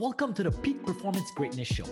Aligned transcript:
Welcome 0.00 0.32
to 0.32 0.42
the 0.42 0.50
Peak 0.50 0.82
Performance 0.86 1.30
Greatness 1.32 1.68
Show. 1.68 1.84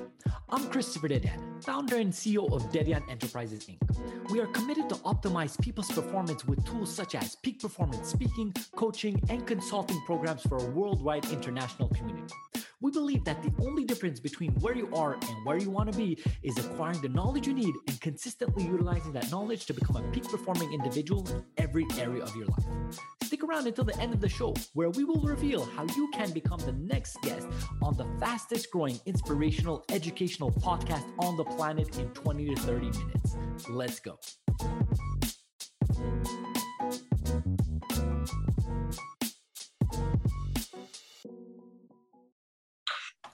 I'm 0.48 0.70
Christopher 0.70 1.08
Dedeyan, 1.08 1.62
founder 1.62 1.96
and 1.96 2.10
CEO 2.10 2.50
of 2.50 2.62
Dedeyan 2.72 3.03
Enterprises 3.10 3.66
Inc. 3.66 4.30
We 4.30 4.40
are 4.40 4.46
committed 4.46 4.88
to 4.88 4.94
optimize 4.94 5.60
people's 5.60 5.92
performance 5.92 6.46
with 6.46 6.64
tools 6.64 6.90
such 6.90 7.14
as 7.14 7.36
peak 7.36 7.60
performance 7.60 8.08
speaking, 8.08 8.54
coaching, 8.74 9.22
and 9.29 9.47
consulting 9.47 10.01
programs 10.06 10.40
for 10.40 10.56
a 10.56 10.65
worldwide 10.71 11.26
international 11.26 11.90
community. 11.90 12.33
We 12.80 12.92
believe 12.92 13.24
that 13.24 13.42
the 13.42 13.52
only 13.62 13.84
difference 13.84 14.20
between 14.20 14.52
where 14.61 14.75
you 14.75 14.88
are 14.94 15.12
and 15.12 15.44
where 15.44 15.58
you 15.58 15.69
want 15.69 15.93
to 15.93 15.98
be 15.98 16.16
is 16.43 16.56
acquiring 16.56 17.02
the 17.02 17.11
knowledge 17.11 17.47
you 17.47 17.52
need 17.52 17.75
and 17.88 18.01
consistently 18.01 18.65
utilizing 18.65 19.12
that 19.12 19.30
knowledge 19.30 19.66
to 19.66 19.75
become 19.75 19.97
a 19.97 20.02
peak 20.12 20.25
performing 20.25 20.73
individual 20.73 21.29
in 21.29 21.45
every 21.59 21.87
area 21.98 22.23
of 22.23 22.34
your 22.34 22.47
life. 22.47 23.18
Stick 23.29 23.45
around 23.45 23.66
until 23.66 23.84
the 23.84 24.01
end 24.01 24.15
of 24.15 24.23
the 24.23 24.29
show, 24.30 24.55
where 24.73 24.88
we 24.88 25.05
will 25.05 25.21
reveal 25.21 25.62
how 25.62 25.84
you 25.95 26.09
can 26.15 26.30
become 26.30 26.59
the 26.61 26.73
next 26.73 27.21
guest 27.21 27.47
on 27.83 27.95
the 27.95 28.07
fastest 28.19 28.71
growing 28.71 28.98
inspirational 29.05 29.85
educational 29.91 30.51
podcast 30.51 31.05
on 31.19 31.37
the 31.37 31.45
planet 31.45 31.99
in 31.99 32.09
20 32.15 32.55
to 32.55 32.57
30 32.62 32.87
minutes. 32.87 33.37
Let's 33.69 34.01
go. 34.01 34.19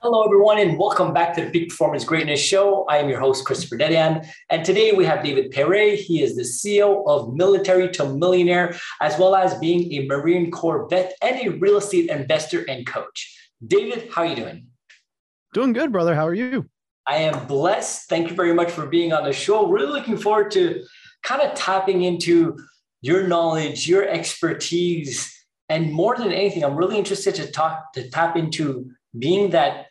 Hello, 0.05 0.23
everyone, 0.23 0.59
and 0.59 0.77
welcome 0.77 1.15
back 1.15 1.33
to 1.35 1.43
the 1.43 1.51
Peak 1.51 1.71
Performance 1.71 2.05
Greatness 2.05 2.39
Show. 2.39 2.85
I 2.91 2.99
am 2.99 3.09
your 3.09 3.19
host, 3.19 3.47
Christopher 3.47 3.79
Dedeyan, 3.79 4.29
and 4.51 4.63
today 4.63 4.93
we 4.93 5.07
have 5.07 5.25
David 5.25 5.51
Pere. 5.51 5.97
He 5.97 6.23
is 6.23 6.37
the 6.37 6.43
CEO 6.43 7.03
of 7.07 7.33
Military 7.33 7.89
to 7.93 8.11
Millionaire, 8.11 8.77
as 9.01 9.19
well 9.19 9.35
as 9.35 9.55
being 9.61 9.91
a 9.95 10.07
Marine 10.07 10.51
Corps 10.51 10.87
vet 10.91 11.15
and 11.23 11.41
a 11.41 11.57
real 11.57 11.79
estate 11.79 12.11
investor 12.11 12.67
and 12.69 12.87
coach. 12.87 13.51
David, 13.67 14.11
how 14.13 14.25
are 14.25 14.27
you 14.27 14.37
doing? 14.37 14.67
Doing 15.55 15.73
good, 15.73 15.91
brother. 15.91 16.15
How 16.15 16.27
are 16.27 16.35
you? 16.35 16.69
I 17.07 17.17
am 17.17 17.47
blessed. 17.47 18.07
Thank 18.07 18.29
you 18.29 18.37
very 18.37 18.53
much 18.53 18.71
for 18.71 18.85
being 18.85 19.15
on 19.15 19.25
the 19.25 19.33
show. 19.33 19.69
Really 19.69 19.91
looking 19.91 20.19
forward 20.19 20.51
to 20.51 20.85
kind 21.23 21.41
of 21.41 21.55
tapping 21.55 22.03
into 22.03 22.59
your 23.01 23.27
knowledge, 23.27 23.89
your 23.89 24.07
expertise, 24.07 25.35
and 25.71 25.91
more 25.91 26.15
than 26.15 26.31
anything, 26.31 26.63
I'm 26.63 26.77
really 26.77 26.99
interested 26.99 27.35
to 27.37 27.51
talk 27.51 27.95
to 27.95 28.11
tap 28.11 28.37
into 28.37 28.91
being 29.19 29.49
that 29.51 29.87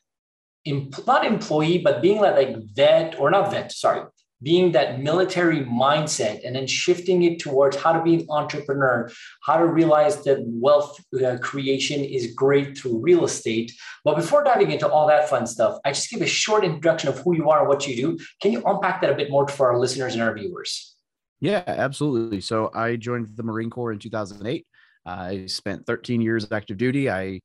not 0.65 1.25
employee, 1.25 1.79
but 1.79 2.01
being 2.01 2.21
that 2.21 2.35
like 2.35 2.55
vet 2.73 3.19
or 3.19 3.29
not 3.31 3.51
vet, 3.51 3.71
sorry, 3.71 4.03
being 4.43 4.73
that 4.73 5.01
military 5.01 5.61
mindset 5.61 6.45
and 6.45 6.55
then 6.55 6.67
shifting 6.67 7.23
it 7.23 7.39
towards 7.39 7.77
how 7.77 7.93
to 7.93 8.03
be 8.03 8.15
an 8.15 8.25
entrepreneur, 8.29 9.09
how 9.43 9.57
to 9.57 9.65
realize 9.65 10.23
that 10.23 10.39
wealth 10.45 10.99
uh, 11.23 11.37
creation 11.41 12.03
is 12.03 12.33
great 12.33 12.77
through 12.77 12.99
real 12.99 13.23
estate. 13.23 13.71
But 14.03 14.17
before 14.17 14.43
diving 14.43 14.71
into 14.71 14.87
all 14.87 15.07
that 15.07 15.29
fun 15.29 15.47
stuff, 15.47 15.79
I 15.85 15.91
just 15.91 16.09
give 16.09 16.21
a 16.21 16.27
short 16.27 16.65
introduction 16.65 17.09
of 17.09 17.19
who 17.19 17.35
you 17.35 17.49
are 17.49 17.59
and 17.59 17.69
what 17.69 17.87
you 17.87 17.95
do. 17.95 18.23
Can 18.41 18.51
you 18.51 18.61
unpack 18.65 19.01
that 19.01 19.09
a 19.09 19.15
bit 19.15 19.31
more 19.31 19.47
for 19.47 19.71
our 19.71 19.79
listeners 19.79 20.13
and 20.13 20.21
our 20.21 20.33
viewers? 20.33 20.95
Yeah, 21.39 21.63
absolutely. 21.65 22.41
So 22.41 22.69
I 22.73 22.95
joined 22.95 23.35
the 23.35 23.43
Marine 23.43 23.69
Corps 23.69 23.91
in 23.91 23.99
2008. 23.99 24.65
I 25.05 25.45
spent 25.47 25.85
13 25.85 26.21
years 26.21 26.49
active 26.51 26.77
duty. 26.77 27.09
I 27.09 27.41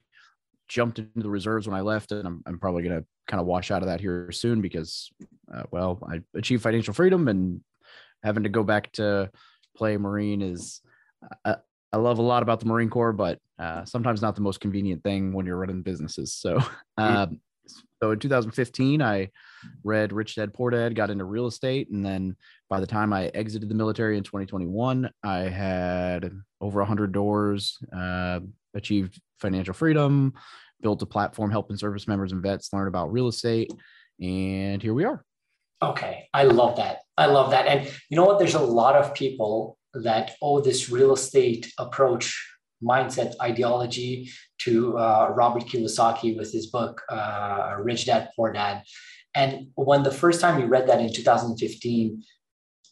jumped 0.68 0.98
into 0.98 1.10
the 1.16 1.30
reserves 1.30 1.66
when 1.66 1.76
I 1.76 1.80
left, 1.80 2.12
and 2.12 2.26
I'm, 2.26 2.42
I'm 2.46 2.58
probably 2.58 2.82
going 2.82 3.00
to 3.00 3.06
kind 3.26 3.40
of 3.40 3.46
wash 3.46 3.70
out 3.70 3.82
of 3.82 3.88
that 3.88 4.00
here 4.00 4.30
soon 4.32 4.60
because, 4.60 5.10
uh, 5.52 5.64
well, 5.70 5.98
I 6.08 6.20
achieved 6.34 6.62
financial 6.62 6.94
freedom 6.94 7.28
and 7.28 7.60
having 8.22 8.42
to 8.42 8.48
go 8.48 8.62
back 8.62 8.92
to 8.92 9.30
play 9.76 9.96
Marine 9.96 10.42
is. 10.42 10.80
Uh, 11.44 11.56
I 11.90 11.96
love 11.96 12.18
a 12.18 12.22
lot 12.22 12.42
about 12.42 12.60
the 12.60 12.66
Marine 12.66 12.90
Corps, 12.90 13.14
but 13.14 13.38
uh, 13.58 13.84
sometimes 13.84 14.20
not 14.20 14.34
the 14.34 14.42
most 14.42 14.60
convenient 14.60 15.02
thing 15.02 15.32
when 15.32 15.46
you're 15.46 15.56
running 15.56 15.80
businesses. 15.82 16.34
So, 16.34 16.62
um, 16.98 17.40
so 18.02 18.10
in 18.12 18.18
2015, 18.18 19.02
I 19.02 19.30
read 19.84 20.12
Rich 20.12 20.36
Dad 20.36 20.52
Poor 20.52 20.70
Dad, 20.70 20.94
got 20.94 21.10
into 21.10 21.24
real 21.24 21.46
estate, 21.46 21.88
and 21.90 22.04
then 22.04 22.36
by 22.68 22.80
the 22.80 22.86
time 22.86 23.12
I 23.12 23.28
exited 23.28 23.68
the 23.68 23.74
military 23.74 24.16
in 24.16 24.22
2021, 24.22 25.10
I 25.22 25.38
had 25.38 26.30
over 26.60 26.80
100 26.80 27.12
doors, 27.12 27.78
uh, 27.94 28.40
achieved 28.74 29.20
financial 29.40 29.74
freedom, 29.74 30.34
built 30.80 31.02
a 31.02 31.06
platform 31.06 31.50
helping 31.50 31.76
service 31.76 32.06
members 32.06 32.32
and 32.32 32.42
vets 32.42 32.72
learn 32.72 32.88
about 32.88 33.12
real 33.12 33.28
estate. 33.28 33.72
And 34.20 34.82
here 34.82 34.94
we 34.94 35.04
are. 35.04 35.24
Okay. 35.82 36.28
I 36.34 36.44
love 36.44 36.76
that. 36.76 37.00
I 37.16 37.26
love 37.26 37.50
that. 37.50 37.66
And 37.66 37.88
you 38.08 38.16
know 38.16 38.24
what? 38.24 38.38
There's 38.38 38.54
a 38.54 38.60
lot 38.60 38.96
of 38.96 39.14
people 39.14 39.78
that 39.94 40.32
owe 40.42 40.60
this 40.60 40.90
real 40.90 41.12
estate 41.12 41.72
approach, 41.78 42.36
mindset, 42.82 43.34
ideology 43.40 44.30
to 44.58 44.98
uh, 44.98 45.32
Robert 45.34 45.64
Kiyosaki 45.64 46.36
with 46.36 46.52
his 46.52 46.66
book, 46.66 47.00
uh, 47.08 47.76
Rich 47.80 48.06
Dad, 48.06 48.30
Poor 48.36 48.52
Dad. 48.52 48.82
And 49.34 49.68
when 49.74 50.02
the 50.02 50.10
first 50.10 50.40
time 50.40 50.60
you 50.60 50.66
read 50.66 50.88
that 50.88 51.00
in 51.00 51.12
2015, 51.12 52.22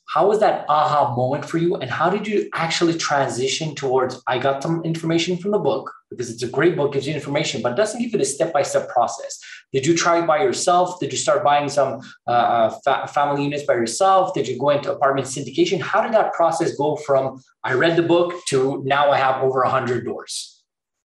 how 0.08 0.28
was 0.28 0.40
that 0.40 0.64
aha 0.68 1.14
moment 1.14 1.44
for 1.44 1.58
you 1.58 1.76
and 1.76 1.90
how 1.90 2.08
did 2.08 2.26
you 2.26 2.48
actually 2.54 2.96
transition 2.96 3.74
towards 3.74 4.22
i 4.26 4.38
got 4.38 4.62
some 4.62 4.82
information 4.84 5.36
from 5.36 5.50
the 5.50 5.58
book 5.58 5.92
because 6.10 6.30
it's 6.30 6.42
a 6.42 6.48
great 6.48 6.76
book 6.76 6.92
gives 6.92 7.06
you 7.06 7.14
information 7.14 7.60
but 7.62 7.72
it 7.72 7.76
doesn't 7.76 8.00
give 8.00 8.12
you 8.12 8.18
the 8.18 8.24
step-by-step 8.24 8.88
process. 8.88 9.40
Did 9.72 9.84
you 9.84 9.96
try 9.96 10.20
it 10.20 10.26
by 10.26 10.38
yourself? 10.38 11.00
Did 11.00 11.10
you 11.10 11.18
start 11.18 11.42
buying 11.42 11.68
some 11.68 12.00
uh, 12.28 12.30
uh, 12.30 12.78
fa- 12.84 13.08
family 13.12 13.42
units 13.42 13.64
by 13.64 13.74
yourself? 13.74 14.32
Did 14.32 14.46
you 14.46 14.56
go 14.56 14.70
into 14.70 14.92
apartment 14.92 15.26
syndication? 15.26 15.80
How 15.80 16.00
did 16.00 16.12
that 16.12 16.32
process 16.32 16.76
go 16.76 16.94
from 16.94 17.42
i 17.66 17.72
read 17.72 17.96
the 17.96 18.02
book 18.02 18.32
to 18.48 18.82
now 18.84 19.10
i 19.10 19.18
have 19.18 19.42
over 19.42 19.62
100 19.62 20.04
doors 20.04 20.62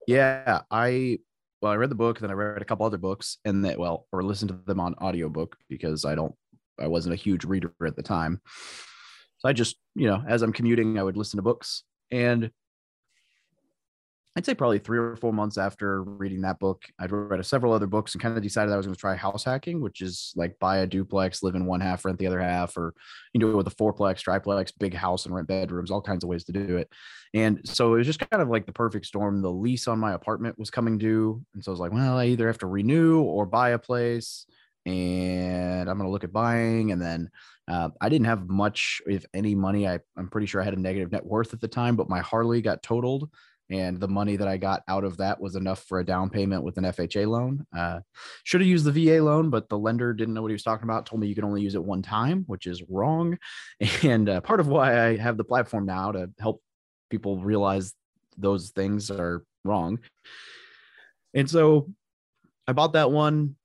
yeah 0.07 0.61
i 0.71 1.19
well 1.61 1.71
i 1.71 1.75
read 1.75 1.91
the 1.91 1.95
book 1.95 2.19
then 2.19 2.31
i 2.31 2.33
read 2.33 2.61
a 2.61 2.65
couple 2.65 2.85
other 2.85 2.97
books 2.97 3.37
and 3.45 3.65
that 3.65 3.77
well 3.77 4.07
or 4.11 4.23
listened 4.23 4.49
to 4.49 4.59
them 4.65 4.79
on 4.79 4.95
audiobook 4.95 5.57
because 5.69 6.05
i 6.05 6.15
don't 6.15 6.33
I 6.79 6.88
wasn't 6.88 7.13
a 7.13 7.17
huge 7.17 7.45
reader 7.45 7.73
at 7.85 7.95
the 7.95 8.03
time. 8.03 8.41
So 9.39 9.49
I 9.49 9.53
just, 9.53 9.77
you 9.95 10.07
know, 10.07 10.23
as 10.27 10.41
I'm 10.41 10.53
commuting, 10.53 10.97
I 10.97 11.03
would 11.03 11.17
listen 11.17 11.38
to 11.38 11.43
books. 11.43 11.83
And 12.11 12.51
I'd 14.38 14.45
say 14.45 14.53
probably 14.53 14.77
three 14.77 14.99
or 14.99 15.16
four 15.16 15.33
months 15.33 15.57
after 15.57 16.03
reading 16.03 16.41
that 16.41 16.59
book, 16.59 16.83
I'd 16.99 17.11
read 17.11 17.43
several 17.43 17.73
other 17.73 17.87
books 17.87 18.13
and 18.13 18.21
kind 18.21 18.37
of 18.37 18.43
decided 18.43 18.71
I 18.71 18.77
was 18.77 18.85
going 18.85 18.93
to 18.93 18.99
try 18.99 19.16
house 19.16 19.43
hacking, 19.43 19.81
which 19.81 20.01
is 20.01 20.31
like 20.35 20.59
buy 20.59 20.77
a 20.77 20.85
duplex, 20.85 21.41
live 21.41 21.55
in 21.55 21.66
one 21.66 21.81
half, 21.81 22.05
rent 22.05 22.19
the 22.19 22.27
other 22.27 22.39
half, 22.39 22.77
or 22.77 22.93
you 23.33 23.39
know, 23.39 23.57
with 23.57 23.66
a 23.66 23.71
fourplex, 23.71 24.19
triplex, 24.19 24.71
big 24.71 24.93
house 24.93 25.25
and 25.25 25.33
rent 25.33 25.47
bedrooms, 25.47 25.89
all 25.89 26.03
kinds 26.03 26.23
of 26.23 26.29
ways 26.29 26.43
to 26.43 26.51
do 26.51 26.77
it. 26.77 26.87
And 27.33 27.61
so 27.63 27.95
it 27.95 27.97
was 27.97 28.05
just 28.05 28.19
kind 28.29 28.43
of 28.43 28.49
like 28.49 28.67
the 28.67 28.73
perfect 28.73 29.07
storm. 29.07 29.41
The 29.41 29.51
lease 29.51 29.87
on 29.87 29.97
my 29.97 30.13
apartment 30.13 30.59
was 30.59 30.69
coming 30.69 30.99
due. 30.99 31.43
And 31.55 31.63
so 31.63 31.71
I 31.71 31.73
was 31.73 31.79
like, 31.79 31.91
well, 31.91 32.17
I 32.17 32.27
either 32.27 32.45
have 32.45 32.59
to 32.59 32.67
renew 32.67 33.21
or 33.21 33.47
buy 33.47 33.71
a 33.71 33.79
place 33.79 34.45
and 34.87 35.89
I'm 35.89 35.97
going 35.97 36.07
to 36.07 36.11
look 36.11 36.23
at 36.23 36.31
buying. 36.31 36.91
And 36.93 37.01
then 37.01 37.29
uh, 37.67 37.89
I 37.99 38.07
didn't 38.07 38.27
have 38.27 38.47
much, 38.47 39.01
if 39.05 39.25
any, 39.33 39.53
money. 39.53 39.85
I, 39.87 39.99
I'm 40.15 40.29
pretty 40.29 40.47
sure 40.47 40.61
I 40.61 40.65
had 40.65 40.73
a 40.73 40.79
negative 40.79 41.11
net 41.11 41.25
worth 41.25 41.53
at 41.53 41.59
the 41.59 41.67
time, 41.67 41.97
but 41.97 42.09
my 42.09 42.21
Harley 42.21 42.61
got 42.61 42.81
totaled. 42.81 43.29
And 43.69 43.99
the 43.99 44.07
money 44.07 44.37
that 44.37 44.47
I 44.47 44.55
got 44.55 44.83
out 44.87 45.03
of 45.03 45.17
that 45.17 45.41
was 45.41 45.57
enough 45.57 45.83
for 45.83 45.99
a 45.99 46.05
down 46.05 46.29
payment 46.29 46.63
with 46.63 46.77
an 46.77 46.85
FHA 46.85 47.27
loan. 47.27 47.65
Uh, 47.77 47.99
should 48.45 48.61
have 48.61 48.67
used 48.67 48.85
the 48.85 48.93
VA 48.93 49.21
loan, 49.21 49.49
but 49.49 49.67
the 49.67 49.77
lender 49.77 50.13
didn't 50.13 50.33
know 50.33 50.41
what 50.41 50.51
he 50.51 50.55
was 50.55 50.63
talking 50.63 50.85
about. 50.85 51.05
Told 51.05 51.19
me 51.19 51.27
you 51.27 51.35
can 51.35 51.43
only 51.43 51.61
use 51.61 51.75
it 51.75 51.83
one 51.83 52.01
time, 52.01 52.45
which 52.47 52.65
is 52.65 52.81
wrong. 52.89 53.37
And 54.03 54.29
uh, 54.29 54.39
part 54.39 54.61
of 54.61 54.67
why 54.67 55.07
I 55.07 55.17
have 55.17 55.35
the 55.35 55.43
platform 55.43 55.85
now 55.85 56.13
to 56.13 56.29
help 56.39 56.61
people 57.09 57.41
realize 57.41 57.93
those 58.37 58.69
things 58.69 59.11
are 59.11 59.43
wrong. 59.65 59.99
And 61.33 61.49
so 61.49 61.91
I 62.67 62.71
bought 62.71 62.93
that 62.93 63.11
one, 63.11 63.57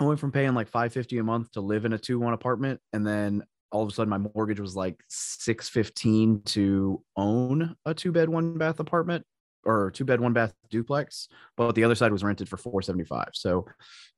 I 0.00 0.04
went 0.04 0.20
from 0.20 0.32
paying 0.32 0.54
like 0.54 0.68
550 0.68 1.18
a 1.18 1.22
month 1.22 1.52
to 1.52 1.60
live 1.60 1.84
in 1.84 1.92
a 1.92 1.98
two 1.98 2.18
one 2.18 2.32
apartment 2.32 2.80
and 2.92 3.06
then 3.06 3.42
all 3.72 3.82
of 3.82 3.88
a 3.88 3.92
sudden 3.92 4.10
my 4.10 4.18
mortgage 4.18 4.58
was 4.58 4.74
like 4.74 5.00
615 5.08 6.42
to 6.44 7.02
own 7.16 7.76
a 7.84 7.94
two 7.94 8.10
bed 8.10 8.28
one 8.28 8.58
bath 8.58 8.80
apartment 8.80 9.24
or 9.64 9.90
two 9.90 10.04
bed 10.04 10.20
one 10.20 10.32
bath 10.32 10.54
duplex 10.70 11.28
but 11.56 11.74
the 11.74 11.84
other 11.84 11.94
side 11.94 12.12
was 12.12 12.24
rented 12.24 12.48
for 12.48 12.56
475 12.56 13.28
so 13.34 13.66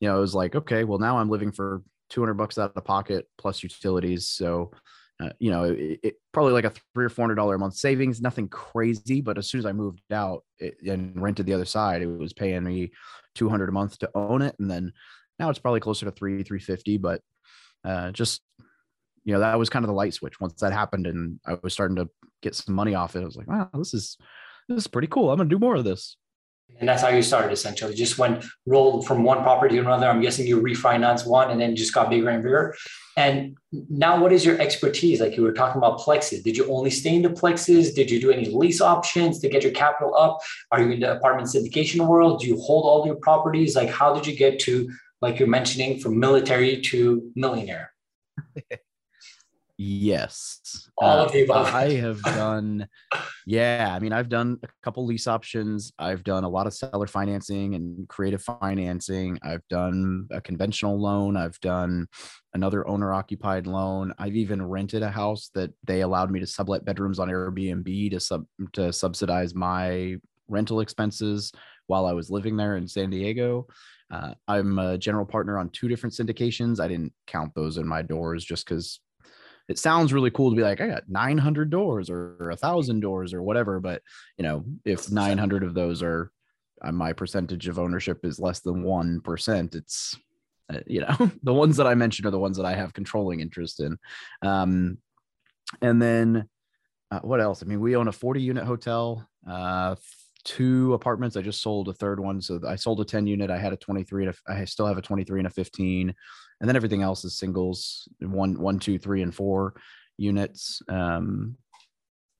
you 0.00 0.08
know 0.08 0.16
it 0.16 0.20
was 0.20 0.34
like 0.34 0.54
okay 0.54 0.84
well 0.84 0.98
now 0.98 1.18
i'm 1.18 1.28
living 1.28 1.50
for 1.50 1.82
200 2.12 2.34
bucks 2.34 2.58
out 2.58 2.72
of 2.76 2.84
pocket 2.84 3.26
plus 3.38 3.62
utilities. 3.62 4.28
So 4.28 4.70
uh, 5.20 5.30
you 5.38 5.50
know 5.50 5.64
it, 5.64 6.00
it, 6.02 6.14
probably 6.32 6.52
like 6.52 6.64
a 6.64 6.72
three 6.94 7.04
or 7.04 7.08
four 7.08 7.22
hundred 7.22 7.36
dollar 7.36 7.54
a 7.54 7.58
month 7.58 7.74
savings 7.74 8.20
nothing 8.20 8.48
crazy 8.48 9.20
but 9.20 9.36
as 9.36 9.46
soon 9.46 9.58
as 9.58 9.66
i 9.66 9.70
moved 9.70 10.00
out 10.10 10.42
it, 10.58 10.74
and 10.84 11.20
rented 11.20 11.44
the 11.44 11.52
other 11.52 11.66
side 11.66 12.00
it 12.00 12.06
was 12.06 12.32
paying 12.32 12.64
me 12.64 12.90
200 13.34 13.68
a 13.68 13.72
month 13.72 13.98
to 13.98 14.10
own 14.14 14.42
it. 14.42 14.54
And 14.58 14.70
then 14.70 14.92
now 15.38 15.50
it's 15.50 15.58
probably 15.58 15.81
closer 15.81 16.06
to 16.06 16.12
three, 16.12 16.43
350, 16.43 16.99
but 16.99 17.20
uh, 17.84 18.11
just, 18.12 18.43
you 19.25 19.32
know, 19.32 19.40
that 19.40 19.58
was 19.58 19.70
kind 19.70 19.84
of 19.84 19.88
the 19.88 19.94
light 19.94 20.14
switch. 20.14 20.40
Once 20.40 20.61
that 20.61 20.73
happened 20.73 21.06
and 21.06 21.40
I 21.46 21.58
was 21.62 21.73
starting 21.73 21.96
to 21.96 22.08
get 22.43 22.55
some 22.55 22.75
money 22.75 22.94
off 22.94 23.17
it, 23.17 23.23
I 23.23 23.25
was 23.25 23.37
like, 23.37 23.49
wow, 23.49 23.69
this 23.75 23.94
is, 23.94 24.17
this 24.69 24.79
is 24.79 24.87
pretty 24.87 25.08
cool. 25.08 25.31
I'm 25.31 25.37
going 25.37 25.49
to 25.49 25.55
do 25.55 25.61
more 25.61 25.76
of 25.76 25.84
this. 25.84 26.17
And 26.81 26.88
that's 26.88 27.02
how 27.02 27.08
you 27.08 27.23
started 27.23 27.52
essentially. 27.52 27.94
Just 27.94 28.19
went 28.19 28.44
rolled 28.67 29.06
from 29.06 29.25
one 29.25 29.43
property 29.43 29.76
to 29.76 29.82
another. 29.82 30.08
I'm 30.08 30.20
guessing 30.20 30.46
you 30.46 30.61
refinanced 30.61 31.26
one 31.26 31.50
and 31.50 31.61
then 31.61 31.76
just 31.76 31.93
got 31.93 32.11
bigger 32.11 32.31
and 32.31 32.43
bigger. 32.43 32.75
And 33.17 33.56
now, 33.70 34.20
what 34.20 34.32
is 34.32 34.44
your 34.44 34.58
expertise? 34.61 35.20
Like 35.20 35.37
you 35.37 35.43
were 35.43 35.52
talking 35.52 35.79
about 35.79 36.00
plexes. 36.00 36.43
Did 36.43 36.56
you 36.56 36.73
only 36.73 36.90
stay 36.90 37.14
in 37.14 37.23
the 37.23 37.29
plexes? 37.29 37.94
Did 37.94 38.11
you 38.11 38.20
do 38.20 38.31
any 38.31 38.46
lease 38.46 38.81
options 38.81 39.38
to 39.40 39.49
get 39.49 39.62
your 39.62 39.73
capital 39.73 40.17
up? 40.17 40.40
Are 40.70 40.81
you 40.81 40.93
in 40.93 41.00
the 41.00 41.17
apartment 41.17 41.49
syndication 41.49 42.06
world? 42.06 42.40
Do 42.40 42.46
you 42.46 42.58
hold 42.58 42.84
all 42.84 43.06
your 43.06 43.17
properties? 43.17 43.76
Like, 43.76 43.90
how 43.90 44.14
did 44.14 44.26
you 44.26 44.34
get 44.34 44.58
to, 44.61 44.90
like 45.22 45.38
you're 45.38 45.48
mentioning, 45.48 45.98
from 46.00 46.19
military 46.19 46.80
to 46.82 47.30
millionaire? 47.34 47.92
Yes. 49.78 50.88
All 50.98 51.20
uh, 51.20 51.24
of 51.24 51.32
the 51.32 51.42
above. 51.42 51.74
I 51.74 51.94
have 51.94 52.22
done, 52.22 52.86
yeah. 53.46 53.92
I 53.92 53.98
mean, 53.98 54.12
I've 54.12 54.28
done 54.28 54.58
a 54.62 54.69
couple 54.82 55.04
lease 55.04 55.26
options. 55.26 55.92
I've 55.98 56.22
done 56.22 56.44
a 56.44 56.48
lot 56.48 56.69
of 56.69 56.74
seller 56.74 57.08
financing 57.08 57.74
and 57.74 58.06
creative 58.08 58.42
financing. 58.42 59.40
I've 59.42 59.66
done 59.69 60.28
a 60.30 60.40
conventional 60.40 61.00
loan. 61.00 61.36
I've 61.36 61.58
done 61.60 62.06
another 62.54 62.86
owner 62.86 63.12
occupied 63.12 63.66
loan. 63.66 64.12
I've 64.19 64.36
even 64.36 64.64
rented 64.64 65.02
a 65.02 65.10
house 65.10 65.50
that 65.54 65.72
they 65.84 66.02
allowed 66.02 66.30
me 66.30 66.38
to 66.38 66.46
sublet 66.46 66.84
bedrooms 66.84 67.19
on 67.19 67.28
Airbnb 67.28 68.10
to 68.12 68.20
sub 68.20 68.46
to 68.74 68.92
subsidize 68.92 69.52
my 69.52 70.16
rental 70.48 70.80
expenses 70.80 71.50
while 71.88 72.06
I 72.06 72.12
was 72.12 72.30
living 72.30 72.56
there 72.56 72.76
in 72.76 72.86
San 72.86 73.10
Diego. 73.10 73.66
Uh, 74.12 74.34
I'm 74.46 74.78
a 74.78 74.98
general 74.98 75.24
partner 75.24 75.58
on 75.58 75.70
two 75.70 75.88
different 75.88 76.14
syndications. 76.14 76.80
I 76.80 76.88
didn't 76.88 77.14
count 77.26 77.54
those 77.54 77.78
in 77.78 77.88
my 77.88 78.02
doors 78.02 78.44
just 78.44 78.66
because 78.66 79.00
it 79.68 79.78
sounds 79.78 80.12
really 80.12 80.30
cool 80.30 80.50
to 80.50 80.56
be 80.56 80.62
like, 80.62 80.82
I 80.82 80.86
got 80.86 81.08
900 81.08 81.70
doors 81.70 82.10
or 82.10 82.50
a 82.50 82.56
thousand 82.56 83.00
doors 83.00 83.32
or 83.32 83.42
whatever. 83.42 83.80
But 83.80 84.02
you 84.36 84.42
know, 84.42 84.64
if 84.84 85.10
900 85.10 85.64
of 85.64 85.72
those 85.72 86.02
are 86.02 86.30
uh, 86.82 86.92
my 86.92 87.14
percentage 87.14 87.68
of 87.68 87.78
ownership 87.78 88.24
is 88.24 88.38
less 88.38 88.60
than 88.60 88.84
1%, 88.84 89.74
it's, 89.74 90.18
uh, 90.72 90.80
you 90.86 91.00
know, 91.00 91.30
the 91.42 91.54
ones 91.54 91.78
that 91.78 91.86
I 91.86 91.94
mentioned 91.94 92.26
are 92.26 92.32
the 92.32 92.38
ones 92.38 92.58
that 92.58 92.66
I 92.66 92.74
have 92.74 92.92
controlling 92.92 93.40
interest 93.40 93.80
in. 93.80 93.96
Um, 94.42 94.98
and 95.80 96.02
then 96.02 96.48
uh, 97.10 97.20
what 97.20 97.40
else? 97.40 97.62
I 97.62 97.66
mean, 97.66 97.80
we 97.80 97.96
own 97.96 98.08
a 98.08 98.12
40 98.12 98.42
unit 98.42 98.64
hotel, 98.64 99.26
uh, 99.48 99.96
two 100.44 100.94
apartments. 100.94 101.36
I 101.36 101.42
just 101.42 101.62
sold 101.62 101.88
a 101.88 101.92
third 101.92 102.18
one. 102.18 102.40
So 102.40 102.60
I 102.66 102.76
sold 102.76 103.00
a 103.00 103.04
10 103.04 103.26
unit. 103.26 103.50
I 103.50 103.58
had 103.58 103.72
a 103.72 103.76
23 103.76 104.26
and 104.26 104.34
a, 104.34 104.52
I 104.52 104.64
still 104.64 104.86
have 104.86 104.98
a 104.98 105.02
23 105.02 105.40
and 105.40 105.46
a 105.46 105.50
15 105.50 106.14
and 106.62 106.68
then 106.68 106.76
everything 106.76 107.02
else 107.02 107.24
is 107.24 107.36
singles 107.36 108.08
one 108.20 108.58
one 108.58 108.78
two 108.78 108.98
three 108.98 109.20
and 109.20 109.34
four 109.34 109.74
units 110.16 110.80
um, 110.88 111.56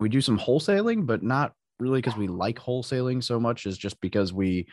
we 0.00 0.08
do 0.08 0.22
some 0.22 0.38
wholesaling 0.38 1.04
but 1.04 1.22
not 1.22 1.52
really 1.78 2.00
because 2.00 2.16
we 2.16 2.28
like 2.28 2.58
wholesaling 2.58 3.22
so 3.22 3.38
much 3.38 3.66
is 3.66 3.76
just 3.76 4.00
because 4.00 4.32
we 4.32 4.66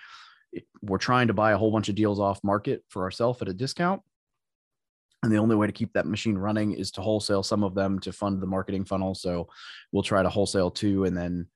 we're 0.82 0.98
trying 0.98 1.28
to 1.28 1.34
buy 1.34 1.52
a 1.52 1.58
whole 1.58 1.72
bunch 1.72 1.90
of 1.90 1.96
deals 1.96 2.20
off 2.20 2.44
market 2.44 2.84
for 2.88 3.04
ourselves 3.04 3.42
at 3.42 3.50
a 3.50 3.54
discount 3.54 4.02
and 5.24 5.32
the 5.32 5.38
only 5.38 5.56
way 5.56 5.68
to 5.68 5.74
keep 5.74 5.92
that 5.94 6.06
machine 6.06 6.38
running 6.38 6.72
is 6.72 6.92
to 6.92 7.02
wholesale 7.02 7.44
some 7.44 7.64
of 7.64 7.76
them 7.76 8.00
to 8.00 8.14
fund 8.14 8.42
the 8.42 8.48
marketing 8.48 8.86
funnel 8.86 9.16
so 9.16 9.48
we'll 9.92 10.04
try 10.04 10.22
to 10.24 10.30
wholesale 10.30 10.72
two 10.72 11.06
and 11.06 11.18
then 11.18 11.48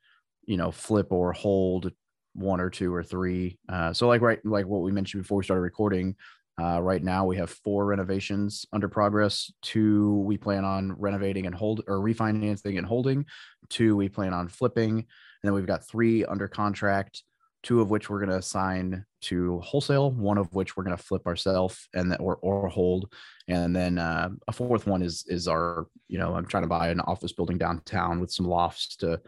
you 0.45 0.57
know 0.57 0.71
flip 0.71 1.11
or 1.11 1.33
hold 1.33 1.91
one 2.33 2.59
or 2.59 2.69
two 2.69 2.93
or 2.93 3.03
three 3.03 3.57
uh, 3.69 3.93
so 3.93 4.07
like 4.07 4.21
right 4.21 4.39
like 4.45 4.65
what 4.65 4.81
we 4.81 4.91
mentioned 4.91 5.23
before 5.23 5.37
we 5.37 5.43
started 5.43 5.61
recording 5.61 6.15
uh, 6.61 6.79
right 6.81 7.03
now, 7.03 7.25
we 7.25 7.37
have 7.37 7.49
four 7.49 7.85
renovations 7.85 8.65
under 8.71 8.87
progress. 8.87 9.51
Two 9.61 10.17
we 10.19 10.37
plan 10.37 10.63
on 10.63 10.93
renovating 10.93 11.47
and 11.47 11.55
hold 11.55 11.81
or 11.87 11.97
refinancing 11.97 12.77
and 12.77 12.85
holding. 12.85 13.25
Two 13.69 13.95
we 13.95 14.07
plan 14.07 14.33
on 14.33 14.47
flipping, 14.47 14.91
and 14.97 15.05
then 15.41 15.53
we've 15.53 15.65
got 15.65 15.87
three 15.87 16.23
under 16.25 16.47
contract. 16.47 17.23
Two 17.63 17.79
of 17.79 17.89
which 17.89 18.09
we're 18.09 18.19
going 18.19 18.29
to 18.29 18.37
assign 18.37 19.05
to 19.21 19.59
wholesale. 19.61 20.11
One 20.11 20.37
of 20.37 20.53
which 20.53 20.75
we're 20.75 20.83
going 20.83 20.97
to 20.97 21.03
flip 21.03 21.25
ourselves 21.25 21.87
and 21.95 22.11
then 22.11 22.19
or 22.19 22.35
or 22.37 22.67
hold. 22.67 23.11
And 23.47 23.75
then 23.75 23.97
uh, 23.97 24.29
a 24.47 24.51
fourth 24.51 24.85
one 24.85 25.01
is 25.01 25.25
is 25.27 25.47
our 25.47 25.87
you 26.07 26.19
know 26.19 26.35
I'm 26.35 26.45
trying 26.45 26.63
to 26.63 26.69
buy 26.69 26.89
an 26.89 26.99
office 26.99 27.31
building 27.31 27.57
downtown 27.57 28.19
with 28.19 28.31
some 28.31 28.45
lofts 28.45 28.95
to 28.97 29.19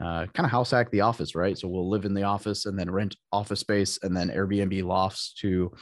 uh, 0.00 0.26
kind 0.26 0.44
of 0.44 0.50
house 0.50 0.70
hack 0.70 0.90
the 0.90 1.00
office, 1.00 1.34
right? 1.34 1.58
So 1.58 1.68
we'll 1.68 1.88
live 1.88 2.04
in 2.04 2.14
the 2.14 2.22
office 2.22 2.66
and 2.66 2.78
then 2.78 2.90
rent 2.90 3.16
office 3.32 3.60
space 3.60 3.98
and 4.02 4.16
then 4.16 4.30
Airbnb 4.30 4.84
lofts 4.84 5.34
to 5.40 5.72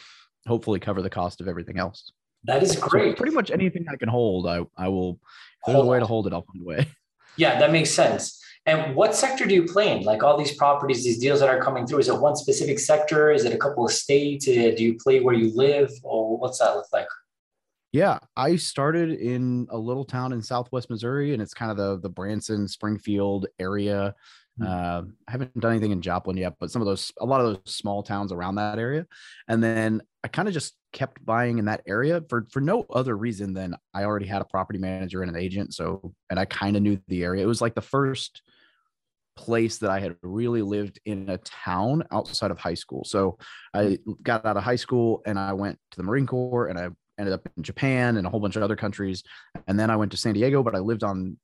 hopefully 0.46 0.80
cover 0.80 1.02
the 1.02 1.10
cost 1.10 1.40
of 1.40 1.48
everything 1.48 1.78
else. 1.78 2.12
That 2.44 2.62
is 2.62 2.76
great. 2.76 3.12
So 3.12 3.22
pretty 3.22 3.34
much 3.34 3.50
anything 3.50 3.86
I 3.90 3.96
can 3.96 4.08
hold, 4.08 4.46
I, 4.46 4.64
I 4.76 4.88
will. 4.88 5.18
If 5.66 5.72
there's 5.72 5.78
a 5.78 5.86
way 5.86 5.98
to 5.98 6.06
hold 6.06 6.26
it, 6.26 6.32
I'll 6.32 6.44
find 6.44 6.62
a 6.62 6.64
way. 6.64 6.86
Yeah, 7.38 7.58
that 7.58 7.70
makes 7.70 7.90
sense. 7.90 8.42
And 8.64 8.96
what 8.96 9.14
sector 9.14 9.44
do 9.44 9.54
you 9.54 9.64
play 9.64 9.94
in? 9.94 10.04
Like 10.04 10.22
all 10.22 10.38
these 10.38 10.56
properties, 10.56 11.04
these 11.04 11.18
deals 11.18 11.40
that 11.40 11.50
are 11.50 11.60
coming 11.60 11.86
through, 11.86 11.98
is 11.98 12.08
it 12.08 12.18
one 12.18 12.34
specific 12.34 12.78
sector? 12.78 13.30
Is 13.30 13.44
it 13.44 13.52
a 13.52 13.58
couple 13.58 13.84
of 13.84 13.92
states? 13.92 14.48
Uh, 14.48 14.72
do 14.74 14.82
you 14.82 14.96
play 14.96 15.20
where 15.20 15.34
you 15.34 15.54
live, 15.54 15.90
or 16.02 16.38
what's 16.38 16.58
that 16.60 16.74
look 16.74 16.86
like? 16.94 17.06
Yeah, 17.96 18.18
I 18.36 18.56
started 18.56 19.18
in 19.20 19.66
a 19.70 19.78
little 19.78 20.04
town 20.04 20.34
in 20.34 20.42
Southwest 20.42 20.90
Missouri, 20.90 21.32
and 21.32 21.40
it's 21.40 21.54
kind 21.54 21.70
of 21.70 21.78
the 21.78 21.98
the 21.98 22.10
Branson 22.10 22.68
Springfield 22.68 23.46
area. 23.58 24.14
Mm. 24.60 24.66
Uh, 24.66 25.02
I 25.26 25.32
haven't 25.32 25.58
done 25.58 25.70
anything 25.70 25.92
in 25.92 26.02
Joplin 26.02 26.36
yet, 26.36 26.56
but 26.60 26.70
some 26.70 26.82
of 26.82 26.86
those, 26.86 27.10
a 27.18 27.24
lot 27.24 27.40
of 27.40 27.46
those 27.46 27.74
small 27.74 28.02
towns 28.02 28.32
around 28.32 28.56
that 28.56 28.78
area. 28.78 29.06
And 29.48 29.64
then 29.64 30.02
I 30.22 30.28
kind 30.28 30.46
of 30.46 30.52
just 30.52 30.74
kept 30.92 31.24
buying 31.24 31.56
in 31.56 31.64
that 31.64 31.84
area 31.86 32.22
for 32.28 32.46
for 32.50 32.60
no 32.60 32.84
other 32.90 33.16
reason 33.16 33.54
than 33.54 33.74
I 33.94 34.04
already 34.04 34.26
had 34.26 34.42
a 34.42 34.46
property 34.46 34.78
manager 34.78 35.22
and 35.22 35.34
an 35.34 35.42
agent. 35.42 35.72
So, 35.72 36.12
and 36.28 36.38
I 36.38 36.44
kind 36.44 36.76
of 36.76 36.82
knew 36.82 36.98
the 37.08 37.24
area. 37.24 37.42
It 37.42 37.48
was 37.48 37.62
like 37.62 37.74
the 37.74 37.80
first 37.80 38.42
place 39.36 39.78
that 39.78 39.90
I 39.90 40.00
had 40.00 40.16
really 40.20 40.60
lived 40.60 41.00
in 41.06 41.30
a 41.30 41.38
town 41.38 42.04
outside 42.12 42.50
of 42.50 42.58
high 42.58 42.74
school. 42.74 43.04
So 43.04 43.38
I 43.72 43.96
got 44.22 44.44
out 44.44 44.58
of 44.58 44.62
high 44.62 44.76
school 44.76 45.22
and 45.24 45.38
I 45.38 45.54
went 45.54 45.78
to 45.92 45.96
the 45.96 46.02
Marine 46.02 46.26
Corps 46.26 46.66
and 46.66 46.78
I 46.78 46.90
ended 47.18 47.34
up 47.34 47.48
in 47.56 47.62
Japan 47.62 48.16
and 48.16 48.26
a 48.26 48.30
whole 48.30 48.40
bunch 48.40 48.56
of 48.56 48.62
other 48.62 48.76
countries. 48.76 49.22
And 49.66 49.78
then 49.78 49.90
I 49.90 49.96
went 49.96 50.10
to 50.12 50.16
San 50.16 50.34
Diego, 50.34 50.62
but 50.62 50.74
I 50.74 50.78
lived 50.78 51.02
on 51.02 51.36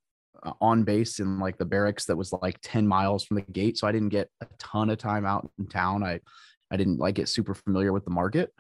uh, 0.43 0.53
on 0.61 0.83
base 0.83 1.21
in 1.21 1.39
like 1.39 1.57
the 1.59 1.65
barracks 1.65 2.07
that 2.07 2.17
was 2.17 2.33
like 2.33 2.59
10 2.63 2.87
miles 2.87 3.25
from 3.25 3.37
the 3.37 3.43
gate. 3.43 3.79
So 3.79 3.87
I 3.87 3.93
didn't 3.93 4.09
get 4.09 4.29
a 4.41 4.47
ton 4.59 4.91
of 4.91 4.99
time 4.99 5.25
out 5.25 5.51
in 5.59 5.67
town. 5.67 6.03
I, 6.03 6.21
I 6.71 6.77
didn't 6.77 6.99
like 6.99 7.15
get 7.15 7.29
super 7.29 7.55
familiar 7.55 7.93
with 7.93 8.05
the 8.05 8.11
market. 8.11 8.53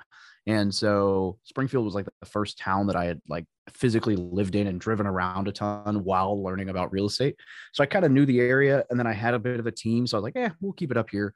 And 0.47 0.75
so 0.75 1.39
Springfield 1.45 1.85
was 1.85 1.95
like 1.95 2.07
the 2.21 2.27
first 2.27 2.59
town 2.59 2.89
that 2.89 2.97
I 2.97 3.05
had 3.05 3.21
like 3.29 3.47
physically 3.71 4.17
lived 4.17 4.57
in 4.57 4.67
and 4.67 4.81
driven 4.81 5.07
around 5.07 5.47
a 5.47 5.53
ton 5.53 6.03
while 6.03 6.43
learning 6.43 6.69
about 6.69 6.93
real 6.93 7.07
estate. 7.07 7.37
So 7.73 7.83
I 7.83 7.87
kind 7.87 8.05
of 8.05 8.11
knew 8.11 8.27
the 8.27 8.41
area 8.41 8.85
and 8.91 8.99
then 8.99 9.07
I 9.07 9.13
had 9.13 9.35
a 9.35 9.39
bit 9.39 9.61
of 9.61 9.67
a 9.67 9.73
team. 9.73 10.07
So 10.07 10.17
I 10.17 10.19
was 10.19 10.25
like, 10.25 10.35
yeah, 10.35 10.51
we'll 10.61 10.73
keep 10.73 10.91
it 10.91 10.97
up 10.97 11.11
here. 11.11 11.33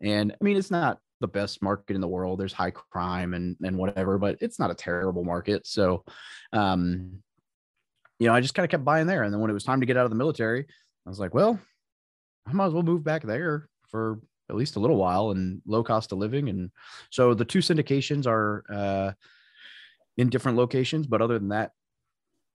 And 0.00 0.32
I 0.32 0.44
mean, 0.44 0.56
it's 0.56 0.70
not 0.70 0.98
the 1.24 1.28
best 1.28 1.62
market 1.62 1.94
in 1.94 2.02
the 2.02 2.08
world. 2.08 2.38
There's 2.38 2.52
high 2.52 2.70
crime 2.70 3.32
and, 3.32 3.56
and 3.64 3.78
whatever, 3.78 4.18
but 4.18 4.36
it's 4.42 4.58
not 4.58 4.70
a 4.70 4.74
terrible 4.74 5.24
market. 5.24 5.66
So, 5.66 6.04
um, 6.52 7.22
you 8.18 8.26
know, 8.26 8.34
I 8.34 8.42
just 8.42 8.54
kind 8.54 8.64
of 8.64 8.70
kept 8.70 8.84
buying 8.84 9.06
there. 9.06 9.22
And 9.22 9.32
then 9.32 9.40
when 9.40 9.50
it 9.50 9.54
was 9.54 9.64
time 9.64 9.80
to 9.80 9.86
get 9.86 9.96
out 9.96 10.04
of 10.04 10.10
the 10.10 10.16
military, 10.16 10.66
I 11.06 11.08
was 11.08 11.18
like, 11.18 11.32
well, 11.32 11.58
I 12.46 12.52
might 12.52 12.66
as 12.66 12.74
well 12.74 12.82
move 12.82 13.02
back 13.02 13.22
there 13.22 13.70
for 13.88 14.20
at 14.50 14.56
least 14.56 14.76
a 14.76 14.80
little 14.80 14.96
while 14.96 15.30
and 15.30 15.62
low 15.66 15.82
cost 15.82 16.12
of 16.12 16.18
living. 16.18 16.50
And 16.50 16.70
so 17.08 17.32
the 17.32 17.46
two 17.46 17.60
syndications 17.60 18.26
are 18.26 18.64
uh, 18.70 19.12
in 20.18 20.28
different 20.28 20.58
locations, 20.58 21.06
but 21.06 21.22
other 21.22 21.38
than 21.38 21.48
that, 21.48 21.72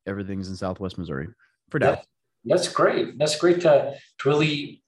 everything's 0.05 0.49
in 0.49 0.55
Southwest 0.55 0.99
Missouri 0.99 1.27
for 1.71 1.79
now. 1.79 2.01
that's 2.45 2.67
great. 2.67 3.17
That's 3.17 3.38
great 3.38 3.61
to, 3.61 3.95
to 4.19 4.29
really 4.29 4.83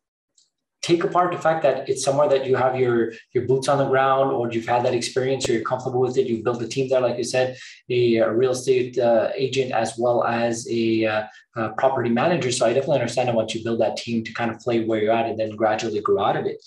take 0.81 1.03
apart 1.03 1.31
the 1.31 1.37
fact 1.37 1.61
that 1.61 1.87
it's 1.87 2.03
somewhere 2.03 2.27
that 2.27 2.45
you 2.45 2.55
have 2.55 2.75
your 2.79 3.13
your 3.33 3.45
boots 3.45 3.67
on 3.67 3.77
the 3.77 3.85
ground 3.85 4.31
or 4.31 4.51
you've 4.51 4.67
had 4.67 4.83
that 4.83 4.93
experience 4.93 5.47
or 5.47 5.53
you're 5.53 5.63
comfortable 5.63 6.01
with 6.01 6.17
it 6.17 6.27
you've 6.27 6.43
built 6.43 6.61
a 6.61 6.67
team 6.67 6.89
there 6.89 7.01
like 7.01 7.17
you 7.17 7.23
said 7.23 7.55
a, 7.89 8.17
a 8.17 8.31
real 8.31 8.51
estate 8.51 8.97
uh, 8.97 9.29
agent 9.35 9.71
as 9.71 9.97
well 9.97 10.23
as 10.23 10.67
a, 10.69 11.05
uh, 11.05 11.23
a, 11.55 11.69
property 11.69 12.09
manager. 12.09 12.51
So 12.51 12.65
i 12.65 12.73
definitely 12.73 12.99
understand 12.99 13.33
once 13.35 13.53
you 13.53 13.63
build 13.63 13.79
that 13.81 13.97
team 13.97 14.23
to 14.23 14.33
kind 14.33 14.51
of 14.51 14.59
play 14.59 14.83
where 14.83 15.01
you're 15.01 15.13
at 15.13 15.27
and 15.27 15.39
then 15.39 15.55
gradually 15.55 16.01
grow 16.01 16.23
out 16.23 16.37
of 16.37 16.45
it. 16.45 16.57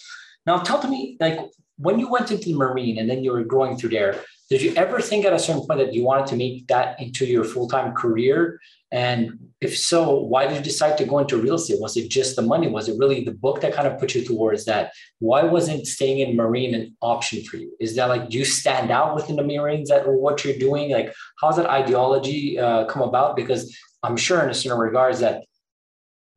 Now 0.47 0.59
tell 0.59 0.87
me 0.89 1.17
like 1.21 1.39
when 1.77 1.99
you 1.99 2.09
went 2.09 2.31
into 2.31 2.45
the 2.45 2.55
marine 2.55 2.99
and 2.99 3.09
then 3.11 3.25
you 3.25 3.33
were 3.33 3.45
growing 3.45 3.77
through 3.77 3.91
there 3.91 4.21
did 4.51 4.63
you 4.63 4.75
ever 4.77 5.01
think 5.01 5.25
at 5.25 5.33
a 5.33 5.39
certain 5.39 5.67
point 5.67 5.81
that 5.81 5.95
you 5.95 6.05
wanted 6.05 6.27
to 6.27 6.37
make 6.37 6.67
that 6.69 7.01
into 7.01 7.25
your 7.27 7.45
full-time 7.45 7.93
career 7.95 8.59
and 8.95 9.51
if 9.61 9.77
so, 9.77 10.21
why 10.21 10.47
did 10.47 10.59
you 10.59 10.63
decide 10.63 10.97
to 10.99 11.05
go 11.05 11.19
into 11.19 11.37
real 11.37 11.57
estate? 11.57 11.81
Was 11.81 11.97
it 11.97 12.09
just 12.09 12.37
the 12.37 12.43
money? 12.43 12.69
Was 12.69 12.89
it 12.89 12.97
really 12.97 13.25
the 13.25 13.33
book 13.33 13.61
that 13.61 13.75
kind 13.75 13.89
of 13.89 13.99
put 13.99 14.15
you 14.15 14.25
towards 14.25 14.67
that? 14.67 14.93
Why 15.19 15.43
wasn't 15.43 15.89
staying 15.89 16.21
in 16.21 16.37
Marine 16.37 16.77
an 16.77 16.97
option 17.03 17.43
for 17.43 17.57
you? 17.57 17.73
Is 17.81 17.97
that 17.97 18.09
like, 18.09 18.29
do 18.29 18.39
you 18.39 18.45
stand 18.45 18.93
out 18.93 19.17
within 19.17 19.35
the 19.35 19.43
Marines 19.43 19.91
at 19.91 20.07
what 20.07 20.45
you're 20.45 20.59
doing? 20.59 20.93
Like, 20.93 21.13
how's 21.41 21.57
that 21.57 21.67
ideology 21.67 22.57
uh, 22.57 22.85
come 22.85 23.03
about? 23.03 23.35
Because 23.35 23.77
I'm 24.05 24.17
sure 24.17 24.41
in 24.45 24.51
a 24.51 24.55
certain 24.55 24.79
regards 24.79 25.19
that 25.19 25.43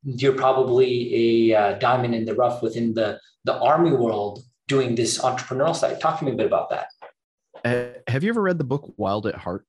you're 0.04 0.34
probably 0.34 1.52
a 1.52 1.56
uh, 1.56 1.78
diamond 1.78 2.16
in 2.16 2.26
the 2.26 2.34
rough 2.34 2.64
within 2.64 2.96
the, 2.96 3.20
the 3.44 3.56
army 3.60 3.92
world 3.92 4.44
doing 4.68 4.96
this 4.96 5.20
entrepreneurial 5.20 5.76
side. 5.76 6.02
Talk 6.02 6.18
to 6.20 6.26
me 6.26 6.32
a 6.32 6.36
bit 6.36 6.48
about 6.48 6.72
that. 6.72 6.88
Uh, 7.68 7.90
have 8.08 8.24
you 8.24 8.30
ever 8.30 8.42
read 8.42 8.58
the 8.58 8.64
book 8.64 8.94
Wild 8.98 9.28
at 9.28 9.36
Heart? 9.36 9.66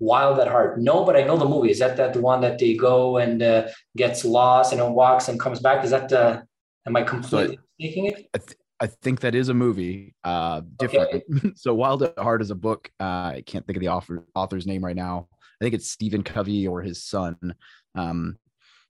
Wild 0.00 0.40
at 0.40 0.48
Heart. 0.48 0.80
No, 0.80 1.04
but 1.04 1.16
I 1.16 1.22
know 1.22 1.36
the 1.36 1.44
movie. 1.44 1.70
Is 1.70 1.78
that 1.78 1.96
that 1.96 2.12
the 2.12 2.20
one 2.20 2.40
that 2.40 2.58
they 2.58 2.74
go 2.74 3.18
and 3.18 3.40
uh, 3.40 3.68
gets 3.96 4.24
lost 4.24 4.72
and 4.72 4.80
then 4.80 4.92
walks 4.92 5.28
and 5.28 5.38
comes 5.38 5.60
back? 5.60 5.84
Is 5.84 5.90
that 5.90 6.08
the? 6.08 6.44
Am 6.84 6.96
I 6.96 7.02
completely 7.04 7.56
so, 7.56 7.62
it? 7.78 8.28
I, 8.34 8.38
th- 8.38 8.58
I 8.80 8.86
think 8.88 9.20
that 9.20 9.36
is 9.36 9.48
a 9.48 9.54
movie. 9.54 10.16
Uh, 10.24 10.62
different. 10.78 11.22
Okay. 11.32 11.52
so 11.54 11.72
Wild 11.74 12.02
at 12.02 12.18
Heart 12.18 12.42
is 12.42 12.50
a 12.50 12.56
book. 12.56 12.90
Uh, 12.98 13.34
I 13.36 13.42
can't 13.46 13.64
think 13.64 13.76
of 13.76 13.80
the 13.80 13.88
author 13.88 14.24
author's 14.34 14.66
name 14.66 14.84
right 14.84 14.96
now. 14.96 15.28
I 15.32 15.64
think 15.64 15.74
it's 15.76 15.88
Stephen 15.88 16.24
Covey 16.24 16.66
or 16.66 16.82
his 16.82 17.04
son. 17.04 17.54
Um, 17.94 18.36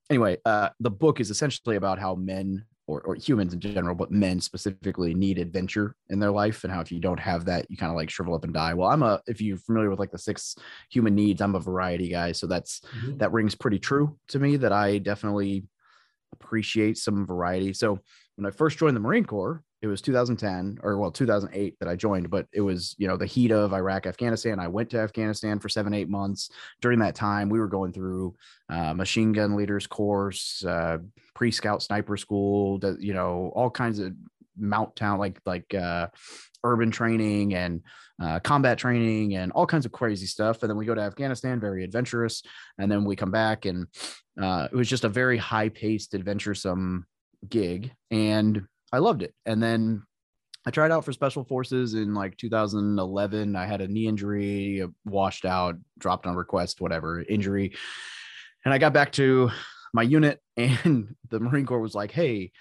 anyway, 0.09 0.39
uh, 0.47 0.71
the 0.81 0.91
book 0.91 1.21
is 1.21 1.29
essentially 1.29 1.77
about 1.77 1.99
how 1.99 2.15
men 2.15 2.65
or, 2.93 3.01
or 3.03 3.15
humans 3.15 3.55
in 3.55 3.61
general, 3.61 3.95
but 3.95 4.11
men 4.11 4.41
specifically 4.41 5.15
need 5.15 5.39
adventure 5.39 5.97
in 6.11 6.19
their 6.19 6.31
life 6.31 6.65
and 6.65 6.73
how 6.73 6.81
if 6.81 6.93
you 6.93 7.01
don't 7.01 7.21
have 7.21 7.47
that, 7.47 7.71
you 7.71 7.77
kind 7.77 7.91
of 7.91 7.97
like 7.97 8.11
shrivel 8.11 8.35
up 8.35 8.45
and 8.45 8.53
die. 8.53 8.75
Well, 8.75 8.91
I'm 8.91 9.03
a, 9.03 9.21
if 9.27 9.41
you're 9.41 9.57
familiar 9.57 9.91
with 9.91 9.99
like 9.99 10.11
the 10.11 10.19
six 10.19 10.57
human 10.91 11.15
needs, 11.15 11.41
I'm 11.41 11.55
a 11.55 11.61
variety 11.61 12.09
guy. 12.09 12.33
So 12.33 12.47
that's, 12.47 12.81
mm-hmm. 12.81 13.17
that 13.19 13.33
rings 13.33 13.55
pretty 13.55 13.79
true 13.79 14.19
to 14.29 14.39
me 14.39 14.57
that 14.57 14.73
I 14.73 14.99
definitely 14.99 15.65
appreciate 16.33 16.99
some 16.99 17.27
variety. 17.27 17.73
So 17.73 17.99
when 18.37 18.47
I 18.47 18.51
first 18.51 18.79
joined 18.79 18.97
the 18.97 19.01
Marine 19.01 19.25
Corps, 19.25 19.63
it 19.83 19.89
was 19.89 20.01
2010 20.01 20.79
or 20.83 20.97
well 20.97 21.11
2008 21.11 21.77
that 21.81 21.89
i 21.89 21.97
joined 21.97 22.31
but 22.31 22.47
it 22.53 22.61
was 22.61 22.95
you 22.99 23.09
know 23.09 23.17
the 23.17 23.27
heat 23.27 23.51
of 23.51 23.73
iraq 23.75 24.07
afghanistan. 24.07 24.59
I 24.59 24.69
went 24.69 24.91
to 24.91 24.99
afghanistan 24.99 25.59
for 25.59 25.69
seven 25.69 25.93
eight 25.93 26.09
months. 26.09 26.51
During 26.81 27.01
that 27.01 27.15
time 27.15 27.49
we 27.49 27.59
were 27.59 27.69
going 27.69 27.93
through 27.93 28.35
uh, 28.71 28.95
machine 28.95 29.33
gun 29.33 29.57
leaders 29.57 29.87
course 29.87 30.65
uh, 30.65 30.99
pre-scout 31.35 31.83
sniper 31.83 32.17
school 32.17 32.81
you 32.99 33.13
know 33.13 33.53
all 33.55 33.71
kinds 33.71 33.99
of 33.99 34.13
MOUT 34.57 34.95
town 34.97 35.19
like 35.19 35.41
like 35.47 35.75
uh, 35.75 36.09
urban 36.65 36.91
training 36.91 37.55
and 37.55 37.83
uh, 38.23 38.39
combat 38.41 38.79
training 38.79 39.35
and 39.35 39.51
all 39.53 39.67
kinds 39.67 39.87
of 39.87 39.93
crazy 39.93 40.27
stuff. 40.27 40.63
And 40.63 40.71
then 40.71 40.77
we 40.77 40.85
go 40.85 40.95
to 40.95 41.01
afghanistan 41.01 41.59
very 41.59 41.83
adventurous. 41.83 42.43
And 42.79 42.91
then 42.91 43.05
we 43.05 43.17
come 43.17 43.31
back 43.31 43.65
and 43.65 43.87
uh, 44.41 44.69
it 44.71 44.77
was 44.77 44.89
just 44.89 45.05
a 45.05 45.09
very 45.09 45.39
high 45.39 45.69
paced 45.69 46.15
adventuresome 46.15 47.07
gig. 47.49 47.93
And 48.11 48.63
I 48.93 48.99
loved 48.99 49.23
it. 49.23 49.35
And 49.47 49.63
then 49.63 50.03
I 50.65 50.71
tried 50.71 50.93
out 50.93 51.05
for 51.05 51.13
special 51.13 51.45
forces 51.45 51.95
in 51.95 52.15
like 52.15 52.37
2011. 52.37 53.57
I 53.57 53.67
had 53.67 53.81
a 53.81 53.89
knee 53.89 54.07
injury, 54.07 54.87
washed 55.05 55.45
out, 55.45 55.77
dropped 55.99 56.27
on 56.27 56.37
request, 56.37 56.81
whatever 56.81 57.21
injury. 57.21 57.75
And 58.65 58.73
I 58.73 58.79
got 58.79 58.93
back 58.93 59.13
to 59.13 59.51
my 59.93 60.03
unit, 60.03 60.41
and 60.57 61.15
the 61.31 61.41
Marine 61.41 61.67
Corps 61.67 61.81
was 61.81 61.95
like, 61.95 62.13
hey, 62.13 62.53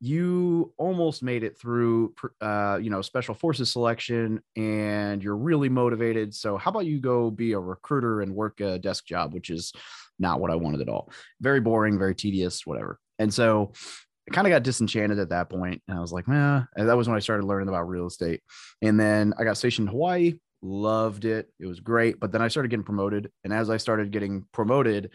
you 0.00 0.72
almost 0.76 1.22
made 1.22 1.42
it 1.42 1.58
through 1.58 2.14
uh, 2.40 2.78
you 2.80 2.90
know 2.90 3.02
special 3.02 3.34
forces 3.34 3.72
selection 3.72 4.40
and 4.56 5.22
you're 5.24 5.36
really 5.36 5.68
motivated 5.68 6.32
so 6.32 6.56
how 6.56 6.70
about 6.70 6.86
you 6.86 7.00
go 7.00 7.30
be 7.30 7.52
a 7.52 7.58
recruiter 7.58 8.20
and 8.20 8.32
work 8.32 8.60
a 8.60 8.78
desk 8.78 9.06
job 9.06 9.34
which 9.34 9.50
is 9.50 9.72
not 10.20 10.40
what 10.40 10.52
i 10.52 10.54
wanted 10.54 10.80
at 10.80 10.88
all 10.88 11.10
very 11.40 11.60
boring 11.60 11.98
very 11.98 12.14
tedious 12.14 12.64
whatever 12.64 13.00
and 13.18 13.34
so 13.34 13.72
I 14.28 14.34
kind 14.34 14.46
of 14.46 14.50
got 14.50 14.62
disenchanted 14.62 15.18
at 15.18 15.30
that 15.30 15.48
point, 15.48 15.82
and 15.88 15.96
I 15.96 16.00
was 16.00 16.12
like, 16.12 16.28
man, 16.28 16.68
that 16.76 16.96
was 16.96 17.08
when 17.08 17.16
I 17.16 17.20
started 17.20 17.46
learning 17.46 17.68
about 17.68 17.88
real 17.88 18.06
estate. 18.06 18.42
And 18.82 19.00
then 19.00 19.32
I 19.38 19.44
got 19.44 19.56
stationed 19.56 19.88
in 19.88 19.92
Hawaii, 19.92 20.34
loved 20.60 21.24
it. 21.24 21.50
It 21.58 21.66
was 21.66 21.80
great. 21.80 22.20
But 22.20 22.32
then 22.32 22.42
I 22.42 22.48
started 22.48 22.68
getting 22.68 22.84
promoted. 22.84 23.30
And 23.44 23.52
as 23.52 23.70
I 23.70 23.78
started 23.78 24.10
getting 24.10 24.44
promoted, 24.52 25.10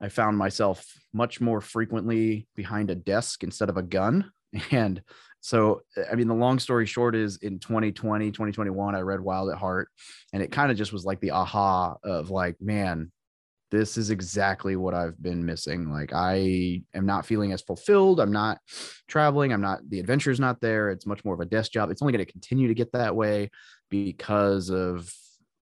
I 0.00 0.08
found 0.08 0.38
myself 0.38 0.86
much 1.12 1.40
more 1.40 1.60
frequently 1.60 2.46
behind 2.54 2.90
a 2.90 2.94
desk 2.94 3.42
instead 3.42 3.68
of 3.68 3.76
a 3.76 3.82
gun. 3.82 4.30
And 4.70 5.02
so, 5.40 5.82
I 6.10 6.14
mean, 6.14 6.28
the 6.28 6.34
long 6.34 6.58
story 6.58 6.86
short 6.86 7.14
is 7.14 7.36
in 7.36 7.58
2020, 7.58 8.30
2021, 8.30 8.94
I 8.94 9.00
read 9.00 9.20
Wild 9.20 9.50
at 9.50 9.58
Heart, 9.58 9.88
and 10.32 10.42
it 10.42 10.50
kind 10.50 10.70
of 10.70 10.78
just 10.78 10.94
was 10.94 11.04
like 11.04 11.20
the 11.20 11.32
aha 11.32 11.96
of 12.02 12.30
like, 12.30 12.56
man, 12.60 13.12
this 13.70 13.96
is 13.96 14.10
exactly 14.10 14.76
what 14.76 14.94
I've 14.94 15.20
been 15.20 15.44
missing. 15.44 15.90
Like 15.90 16.12
I 16.12 16.82
am 16.94 17.06
not 17.06 17.26
feeling 17.26 17.52
as 17.52 17.62
fulfilled. 17.62 18.20
I'm 18.20 18.32
not 18.32 18.58
traveling. 19.08 19.52
I'm 19.52 19.60
not 19.60 19.80
the 19.88 20.00
adventure's 20.00 20.40
not 20.40 20.60
there. 20.60 20.90
It's 20.90 21.06
much 21.06 21.24
more 21.24 21.34
of 21.34 21.40
a 21.40 21.46
desk 21.46 21.72
job. 21.72 21.90
It's 21.90 22.02
only 22.02 22.12
going 22.12 22.24
to 22.24 22.30
continue 22.30 22.68
to 22.68 22.74
get 22.74 22.92
that 22.92 23.16
way 23.16 23.50
because 23.90 24.70
of 24.70 25.12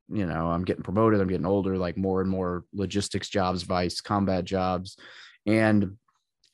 you 0.08 0.26
know, 0.26 0.48
I'm 0.50 0.64
getting 0.64 0.82
promoted, 0.82 1.20
I'm 1.20 1.28
getting 1.28 1.46
older, 1.46 1.78
like 1.78 1.96
more 1.96 2.20
and 2.20 2.28
more 2.28 2.64
logistics 2.74 3.28
jobs, 3.28 3.62
vice 3.62 4.00
combat 4.00 4.44
jobs. 4.44 4.98
And 5.46 5.96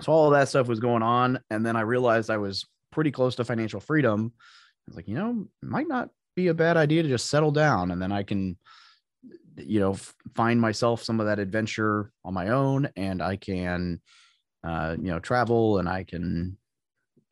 so 0.02 0.12
all 0.12 0.30
that 0.30 0.48
stuff 0.48 0.68
was 0.68 0.80
going 0.80 1.02
on. 1.02 1.40
And 1.50 1.66
then 1.66 1.76
I 1.76 1.80
realized 1.80 2.30
I 2.30 2.38
was 2.38 2.66
pretty 2.92 3.10
close 3.10 3.36
to 3.36 3.44
financial 3.44 3.80
freedom. 3.80 4.32
I 4.36 4.90
was 4.90 4.96
like, 4.96 5.08
you 5.08 5.14
know, 5.14 5.46
might 5.62 5.88
not 5.88 6.10
be 6.36 6.48
a 6.48 6.54
bad 6.54 6.76
idea 6.76 7.02
to 7.02 7.08
just 7.08 7.28
settle 7.28 7.50
down 7.50 7.90
and 7.90 8.00
then 8.00 8.12
I 8.12 8.22
can 8.22 8.56
you 9.56 9.80
know 9.80 9.94
find 10.34 10.60
myself 10.60 11.02
some 11.02 11.20
of 11.20 11.26
that 11.26 11.38
adventure 11.38 12.12
on 12.24 12.34
my 12.34 12.48
own 12.48 12.88
and 12.96 13.22
i 13.22 13.36
can 13.36 14.00
uh, 14.64 14.96
you 14.98 15.10
know 15.10 15.18
travel 15.18 15.78
and 15.78 15.88
i 15.88 16.04
can 16.04 16.56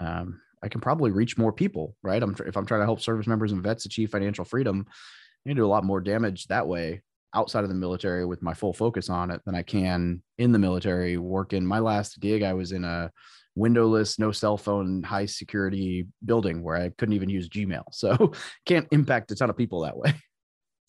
um, 0.01 0.41
i 0.63 0.69
can 0.69 0.81
probably 0.81 1.11
reach 1.11 1.39
more 1.39 1.53
people 1.53 1.95
right? 2.03 2.23
I'm 2.23 2.37
if 2.47 2.57
i'm 2.57 2.67
trying 2.67 2.81
to 2.81 2.87
help 2.87 3.01
service 3.01 3.27
members 3.27 3.53
and 3.53 3.63
vets 3.63 3.87
achieve 3.87 4.11
financial 4.11 4.45
freedom 4.45 4.87
i 4.89 5.49
can 5.49 5.57
do 5.57 5.67
a 5.67 5.69
lot 5.69 5.85
more 5.85 6.01
damage 6.01 6.47
that 6.47 6.67
way 6.67 7.03
outside 7.35 7.63
of 7.63 7.69
the 7.69 7.75
military 7.75 8.25
with 8.25 8.43
my 8.43 8.55
full 8.55 8.73
focus 8.73 9.09
on 9.09 9.31
it 9.31 9.41
than 9.45 9.55
i 9.55 9.63
can 9.63 10.23
in 10.39 10.53
the 10.53 10.59
military 10.59 11.17
working. 11.19 11.65
My 11.65 11.79
last 11.79 12.21
gig 12.21 12.43
i 12.43 12.55
was 12.55 12.73
in 12.73 12.85
a 12.85 13.11
windowless 13.55 14.19
no 14.19 14.31
cell 14.31 14.57
phone 14.57 15.03
high 15.03 15.27
security 15.27 16.07
building 16.25 16.63
where 16.63 16.77
i 16.77 16.91
couldn't 16.97 17.15
even 17.15 17.29
use 17.29 17.49
gmail. 17.49 17.83
So 17.93 18.33
can't 18.67 18.87
impact 18.93 19.33
a 19.33 19.35
ton 19.35 19.51
of 19.51 19.57
people 19.57 19.81
that 19.83 19.97
way 19.97 20.15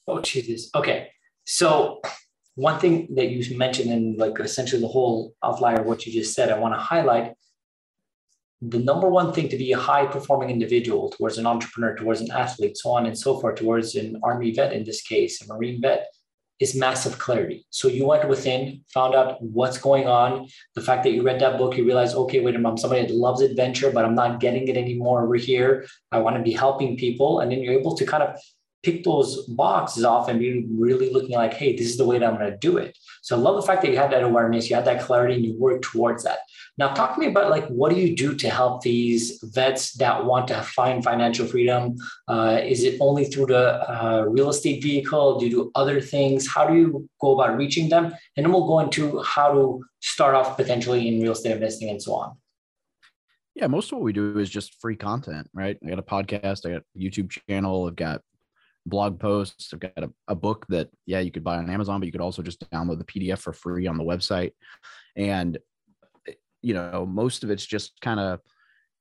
oh 0.09 0.21
jesus 0.21 0.69
okay 0.75 1.09
so 1.45 2.01
one 2.59 2.77
thing 2.77 3.07
that 3.15 3.29
you 3.29 3.57
mentioned 3.57 3.89
in 3.89 4.17
like 4.17 4.37
essentially 4.39 4.81
the 4.81 4.87
whole 4.87 5.33
outlier 5.43 5.79
of 5.79 5.85
what 5.85 6.05
you 6.05 6.11
just 6.11 6.33
said, 6.35 6.51
I 6.51 6.59
want 6.59 6.73
to 6.73 6.79
highlight 6.79 7.33
the 8.61 8.79
number 8.79 9.07
one 9.07 9.31
thing 9.31 9.47
to 9.47 9.57
be 9.57 9.71
a 9.71 9.77
high 9.77 10.05
performing 10.05 10.49
individual 10.49 11.09
towards 11.09 11.37
an 11.37 11.45
entrepreneur, 11.45 11.95
towards 11.95 12.19
an 12.19 12.31
athlete, 12.31 12.77
so 12.77 12.89
on 12.91 13.05
and 13.05 13.17
so 13.17 13.39
forth, 13.39 13.55
towards 13.55 13.95
an 13.95 14.19
army 14.21 14.51
vet 14.51 14.73
in 14.73 14.83
this 14.83 15.01
case, 15.01 15.41
a 15.41 15.47
marine 15.47 15.79
vet, 15.81 16.07
is 16.59 16.75
massive 16.75 17.17
clarity. 17.17 17.65
So 17.69 17.87
you 17.87 18.05
went 18.05 18.27
within, 18.27 18.81
found 18.93 19.15
out 19.15 19.41
what's 19.41 19.77
going 19.77 20.07
on. 20.07 20.49
The 20.75 20.81
fact 20.81 21.03
that 21.03 21.13
you 21.13 21.23
read 21.23 21.39
that 21.39 21.57
book, 21.57 21.77
you 21.77 21.85
realize, 21.85 22.13
okay, 22.13 22.41
wait 22.41 22.55
a 22.55 22.57
minute, 22.57 22.71
I'm 22.71 22.77
somebody 22.77 23.07
that 23.07 23.15
loves 23.15 23.41
adventure, 23.41 23.91
but 23.91 24.03
I'm 24.03 24.15
not 24.15 24.41
getting 24.41 24.67
it 24.67 24.75
anymore 24.75 25.23
over 25.23 25.35
here. 25.35 25.87
I 26.11 26.19
want 26.19 26.35
to 26.35 26.43
be 26.43 26.51
helping 26.51 26.97
people. 26.97 27.39
And 27.39 27.49
then 27.49 27.63
you're 27.63 27.79
able 27.79 27.95
to 27.95 28.05
kind 28.05 28.23
of 28.23 28.37
pick 28.83 29.03
those 29.03 29.45
boxes 29.47 30.03
off 30.03 30.29
and 30.29 30.39
be 30.39 30.65
really 30.71 31.11
looking 31.11 31.35
like, 31.35 31.53
hey, 31.53 31.75
this 31.75 31.87
is 31.87 31.97
the 31.97 32.05
way 32.05 32.17
that 32.17 32.25
I'm 32.25 32.39
going 32.39 32.51
to 32.51 32.57
do 32.57 32.77
it. 32.77 32.97
So 33.21 33.35
I 33.35 33.39
love 33.39 33.55
the 33.55 33.67
fact 33.67 33.81
that 33.81 33.91
you 33.91 33.97
had 33.97 34.11
that 34.11 34.23
awareness, 34.23 34.69
you 34.69 34.75
had 34.75 34.85
that 34.85 35.01
clarity, 35.01 35.35
and 35.35 35.45
you 35.45 35.53
work 35.57 35.81
towards 35.81 36.23
that. 36.23 36.39
Now, 36.77 36.93
talk 36.93 37.15
to 37.15 37.19
me 37.19 37.27
about 37.27 37.49
like 37.49 37.67
what 37.67 37.91
do 37.91 37.99
you 37.99 38.15
do 38.15 38.33
to 38.35 38.49
help 38.49 38.81
these 38.81 39.43
vets 39.43 39.93
that 39.93 40.23
want 40.23 40.47
to 40.47 40.61
find 40.61 41.03
financial 41.03 41.45
freedom? 41.45 41.97
Uh, 42.27 42.61
is 42.63 42.83
it 42.83 42.97
only 43.01 43.25
through 43.25 43.47
the 43.47 43.91
uh, 43.91 44.23
real 44.29 44.49
estate 44.49 44.81
vehicle? 44.81 45.39
Do 45.39 45.45
you 45.45 45.51
do 45.51 45.71
other 45.75 45.99
things? 45.99 46.47
How 46.47 46.65
do 46.65 46.75
you 46.75 47.09
go 47.19 47.37
about 47.37 47.57
reaching 47.57 47.89
them? 47.89 48.13
And 48.37 48.45
then 48.45 48.53
we'll 48.53 48.67
go 48.67 48.79
into 48.79 49.21
how 49.23 49.51
to 49.51 49.83
start 49.99 50.35
off 50.35 50.55
potentially 50.55 51.07
in 51.09 51.21
real 51.21 51.33
estate 51.33 51.51
investing 51.51 51.89
and 51.89 52.01
so 52.01 52.13
on. 52.13 52.37
Yeah, 53.55 53.67
most 53.67 53.91
of 53.91 53.97
what 53.97 54.05
we 54.05 54.13
do 54.13 54.39
is 54.39 54.49
just 54.49 54.79
free 54.79 54.95
content, 54.95 55.49
right? 55.53 55.77
I 55.85 55.89
got 55.89 55.99
a 55.99 56.01
podcast, 56.01 56.65
I 56.65 56.71
got 56.71 56.83
a 56.95 56.99
YouTube 56.99 57.29
channel, 57.49 57.87
I've 57.87 57.95
got 57.97 58.21
blog 58.89 59.19
posts. 59.19 59.73
I've 59.73 59.79
got 59.79 59.93
a, 59.97 60.11
a, 60.27 60.35
book 60.35 60.65
that, 60.69 60.89
yeah, 61.05 61.19
you 61.19 61.31
could 61.31 61.43
buy 61.43 61.57
on 61.57 61.69
Amazon, 61.69 61.99
but 61.99 62.05
you 62.05 62.11
could 62.11 62.21
also 62.21 62.41
just 62.41 62.69
download 62.71 62.97
the 62.97 63.05
PDF 63.05 63.39
for 63.39 63.53
free 63.53 63.87
on 63.87 63.97
the 63.97 64.03
website. 64.03 64.51
And, 65.15 65.57
eh, 66.27 66.33
you 66.61 66.73
know, 66.73 67.05
most 67.05 67.43
of 67.43 67.51
it's 67.51 67.65
just 67.65 67.99
kind 68.01 68.19
of 68.19 68.39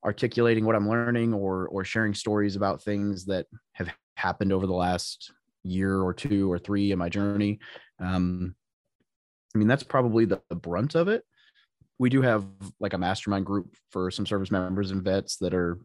articulating 0.05 0.65
what 0.65 0.75
I'm 0.75 0.87
learning 0.87 1.33
or, 1.33 1.67
or 1.67 1.83
sharing 1.83 2.13
stories 2.13 2.55
about 2.55 2.81
things 2.81 3.25
that 3.25 3.47
have 3.73 3.89
happened 4.15 4.53
over 4.53 4.67
the 4.67 4.73
last 4.73 5.31
year 5.63 6.01
or 6.01 6.13
two 6.13 6.51
or 6.51 6.57
three 6.57 6.91
in 6.91 6.99
my 6.99 7.09
journey. 7.09 7.59
Um, 7.99 8.55
I 9.53 9.57
mean, 9.57 9.67
that's 9.67 9.83
probably 9.83 10.25
the, 10.25 10.41
the 10.49 10.55
brunt 10.55 10.95
of 10.95 11.07
it. 11.07 11.23
We 11.97 12.09
do 12.09 12.21
have 12.21 12.45
like 12.79 12.93
a 12.93 12.97
mastermind 12.97 13.45
group 13.45 13.75
for 13.91 14.09
some 14.09 14.25
service 14.25 14.51
members 14.51 14.91
and 14.91 15.03
vets 15.03 15.37
that 15.37 15.53
are, 15.53 15.79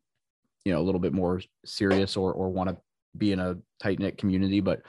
you 0.64 0.72
know, 0.72 0.80
a 0.80 0.82
little 0.84 1.00
bit 1.00 1.12
more 1.12 1.40
serious 1.64 2.16
or, 2.16 2.32
or 2.32 2.50
want 2.50 2.70
to 2.70 2.76
be 3.16 3.32
in 3.32 3.40
a 3.40 3.56
tight 3.80 3.98
knit 3.98 4.18
community, 4.18 4.60
but 4.60 4.82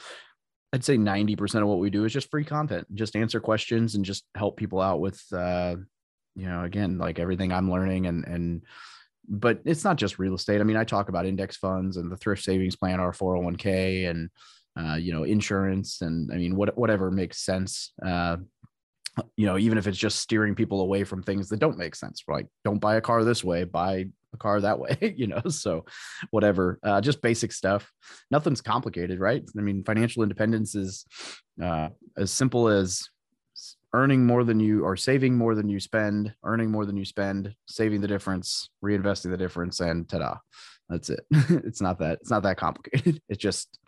I'd 0.74 0.84
say 0.84 0.98
90% 0.98 1.62
of 1.62 1.68
what 1.68 1.80
we 1.80 1.90
do 1.90 2.06
is 2.06 2.14
just 2.14 2.30
free 2.30 2.44
content, 2.44 2.86
just 2.94 3.16
answer 3.16 3.40
questions 3.40 3.96
and 3.96 4.04
just 4.04 4.26
help 4.36 4.58
people 4.58 4.82
out 4.82 5.00
with, 5.00 5.24
uh, 5.32 5.76
you 6.36 6.48
know, 6.48 6.64
again, 6.64 6.98
like 6.98 7.18
everything 7.18 7.54
I'm 7.54 7.72
learning 7.72 8.08
and, 8.08 8.26
and, 8.26 8.64
but 9.28 9.62
it's 9.66 9.84
not 9.84 9.96
just 9.96 10.20
real 10.20 10.36
estate. 10.36 10.60
I 10.60 10.66
mean, 10.66 10.76
I 10.76 10.84
talk 10.84 11.08
about 11.10 11.26
index 11.26 11.56
funds 11.58 11.98
and 11.98 12.12
the 12.12 12.18
thrift 12.18 12.44
savings 12.44 12.76
plan, 12.76 13.00
our 13.00 13.14
401k 13.14 14.10
and, 14.10 14.30
uh, 14.78 14.96
you 14.96 15.14
know, 15.14 15.24
insurance 15.24 16.02
and 16.02 16.32
I 16.32 16.36
mean, 16.36 16.56
what, 16.56 16.78
whatever 16.78 17.10
makes 17.10 17.40
sense. 17.40 17.94
Uh, 18.06 18.38
you 19.38 19.46
know, 19.46 19.58
even 19.58 19.78
if 19.78 19.88
it's 19.88 19.98
just 19.98 20.20
steering 20.20 20.56
people 20.56 20.82
away 20.82 21.04
from 21.06 21.24
things 21.24 21.48
that 21.50 21.60
don't 21.60 21.78
make 21.78 21.96
sense, 21.96 22.22
like 22.28 22.48
don't 22.66 22.80
buy 22.80 22.96
a 22.96 23.02
car 23.02 23.24
this 23.24 23.44
way, 23.44 23.64
buy 23.64 24.08
a 24.36 24.38
car 24.38 24.62
that 24.62 24.80
way, 24.80 24.98
you 25.18 25.28
know. 25.28 25.42
So, 25.50 25.86
whatever, 26.30 26.80
uh, 26.84 27.02
just 27.02 27.22
basic 27.22 27.52
stuff. 27.52 27.92
Nothing's 28.30 28.62
complicated, 28.62 29.20
right? 29.20 29.44
I 29.58 29.62
mean, 29.62 29.84
financial 29.84 30.24
independence 30.24 30.76
is 30.76 31.06
uh, 31.62 31.90
as 32.18 32.32
simple 32.32 32.68
as 32.68 33.10
earning 33.94 34.26
more 34.26 34.44
than 34.44 34.60
you 34.60 34.84
or 34.84 34.98
saving 34.98 35.36
more 35.36 35.56
than 35.56 35.70
you 35.70 35.80
spend, 35.80 36.34
earning 36.44 36.70
more 36.70 36.86
than 36.86 36.98
you 36.98 37.06
spend, 37.06 37.56
saving 37.68 38.02
the 38.02 38.08
difference, 38.08 38.70
reinvesting 38.84 39.32
the 39.32 39.38
difference, 39.38 39.80
and 39.80 40.08
ta-da. 40.08 40.38
That's 40.90 41.10
it. 41.10 41.26
it's 41.32 41.82
not 41.82 42.00
that 42.00 42.20
it's 42.22 42.30
not 42.30 42.44
that 42.44 42.58
complicated. 42.58 43.22
It 43.30 43.40
just 43.40 43.80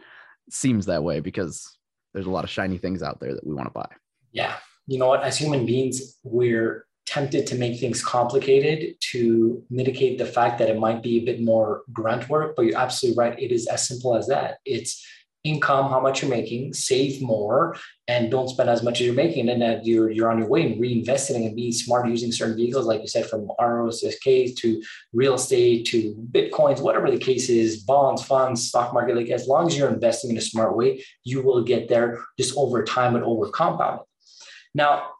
seems 0.50 0.86
that 0.86 1.04
way 1.04 1.20
because 1.20 1.78
there's 2.14 2.26
a 2.26 2.32
lot 2.32 2.46
of 2.46 2.50
shiny 2.50 2.78
things 2.78 3.04
out 3.04 3.20
there 3.20 3.36
that 3.36 3.46
we 3.46 3.54
want 3.54 3.68
to 3.68 3.74
buy. 3.74 3.90
Yeah. 4.32 4.56
You 4.88 4.98
know 4.98 5.08
what? 5.08 5.22
As 5.22 5.38
human 5.38 5.66
beings, 5.66 6.18
we're 6.24 6.87
tempted 7.08 7.48
to 7.48 7.56
make 7.56 7.80
things 7.80 8.04
complicated 8.04 8.96
to 9.00 9.64
mitigate 9.70 10.18
the 10.18 10.26
fact 10.26 10.60
that 10.60 10.70
it 10.70 10.78
might 10.78 11.02
be 11.02 11.18
a 11.18 11.26
bit 11.26 11.42
more 11.42 11.84
grunt 11.94 12.28
work, 12.30 12.56
but 12.56 12.66
you're 12.66 12.78
absolutely 12.78 13.18
right. 13.18 13.40
It 13.40 13.52
is 13.52 13.66
as 13.68 13.88
simple 13.88 14.16
as 14.16 14.28
that. 14.28 14.58
It's 14.66 15.06
income, 15.46 15.90
how 15.90 16.02
much 16.02 16.22
you're 16.22 16.30
making, 16.30 16.74
save 16.74 17.22
more, 17.22 17.78
and 18.10 18.30
don't 18.30 18.50
spend 18.50 18.70
as 18.70 18.84
much 18.84 19.00
as 19.00 19.06
you're 19.06 19.16
making. 19.16 19.48
And 19.48 19.62
then 19.62 19.80
you're 19.84 20.12
you're 20.12 20.30
on 20.30 20.40
your 20.40 20.50
way 20.50 20.66
and 20.66 20.82
reinvesting 20.82 21.46
and 21.46 21.56
being 21.56 21.72
smart 21.72 22.10
using 22.10 22.34
certain 22.34 22.58
vehicles, 22.58 22.86
like 22.86 23.02
you 23.02 23.08
said, 23.08 23.30
from 23.30 23.50
ROSK 23.58 24.56
to 24.58 24.84
real 25.14 25.36
estate 25.36 25.86
to 25.88 26.14
bitcoins, 26.32 26.82
whatever 26.82 27.10
the 27.10 27.18
case 27.18 27.48
is, 27.48 27.84
bonds, 27.84 28.24
funds, 28.24 28.68
stock 28.68 28.94
market. 28.94 29.16
Like 29.16 29.30
as 29.30 29.48
long 29.48 29.68
as 29.68 29.78
you're 29.78 29.94
investing 29.94 30.32
in 30.32 30.38
a 30.38 30.42
smart 30.42 30.76
way, 30.76 31.06
you 31.24 31.42
will 31.42 31.64
get 31.64 31.88
there 31.88 32.22
just 32.38 32.58
over 32.58 32.84
time 32.84 33.16
and 33.16 33.24
over 33.24 33.50
compounding. 33.50 34.06
Now, 34.74 35.12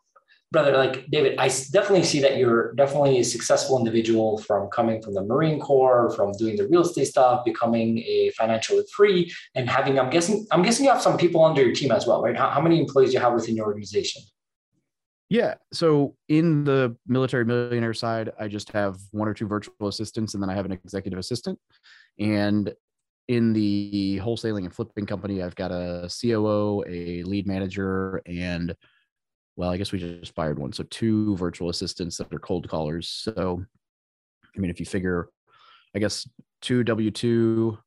brother, 0.52 0.78
like 0.78 1.08
David, 1.10 1.38
I 1.38 1.48
definitely 1.48 2.04
see 2.04 2.20
that 2.22 2.38
you're 2.38 2.74
definitely 2.74 3.20
a 3.20 3.24
successful 3.24 3.78
individual 3.78 4.38
from 4.40 4.70
coming 4.70 5.02
from 5.02 5.14
the 5.14 5.24
Marine 5.24 5.60
Corps, 5.60 6.12
from 6.16 6.32
doing 6.34 6.56
the 6.56 6.68
real 6.68 6.82
estate 6.82 7.06
stuff, 7.06 7.44
becoming 7.44 8.00
a 8.00 8.32
financially 8.38 8.84
free, 8.96 9.32
and 9.56 9.70
having. 9.70 10.00
I'm 10.00 10.10
guessing. 10.10 10.48
I'm 10.52 10.62
guessing 10.64 10.86
you 10.86 10.92
have 10.92 11.02
some 11.02 11.18
people 11.18 11.44
under 11.44 11.62
your 11.62 11.74
team 11.74 11.92
as 11.92 12.08
well, 12.08 12.22
right? 12.22 12.36
How, 12.36 12.50
how 12.50 12.62
many 12.62 12.80
employees 12.80 13.10
do 13.10 13.16
you 13.16 13.20
have 13.20 13.34
within 13.34 13.56
your 13.56 13.66
organization? 13.66 14.22
Yeah. 15.30 15.56
So 15.74 16.16
in 16.30 16.64
the 16.64 16.96
military 17.06 17.44
millionaire 17.44 17.94
side, 17.94 18.32
I 18.40 18.48
just 18.48 18.72
have 18.72 18.98
one 19.12 19.28
or 19.28 19.34
two 19.34 19.48
virtual 19.48 19.88
assistants, 19.88 20.34
and 20.34 20.42
then 20.42 20.50
I 20.50 20.56
have 20.56 20.66
an 20.66 20.72
executive 20.72 21.20
assistant. 21.20 21.60
And 22.18 22.74
in 23.28 23.52
the 23.52 24.22
wholesaling 24.24 24.64
and 24.64 24.74
flipping 24.74 25.06
company, 25.06 25.44
I've 25.44 25.56
got 25.56 25.72
a 25.72 26.10
COO, 26.22 26.84
a 26.88 27.24
lead 27.24 27.46
manager, 27.46 28.22
and 28.26 28.74
well, 29.58 29.72
I 29.72 29.78
guess 29.78 29.92
we 29.92 30.00
just 30.00 30.36
fired 30.36 30.60
one. 30.60 30.72
So 30.72 30.84
two 30.84 31.36
virtual 31.36 31.70
assistants 31.70 32.18
that 32.18 32.32
are 32.32 32.40
cold 32.40 32.70
callers. 32.70 33.10
So, 33.10 33.66
I 34.56 34.60
mean, 34.60 34.70
if 34.70 34.80
you 34.80 34.86
figure, 34.86 35.30
I 35.96 36.00
guess 36.00 36.30
two 36.62 36.84
W 36.84 37.10
two, 37.10 37.78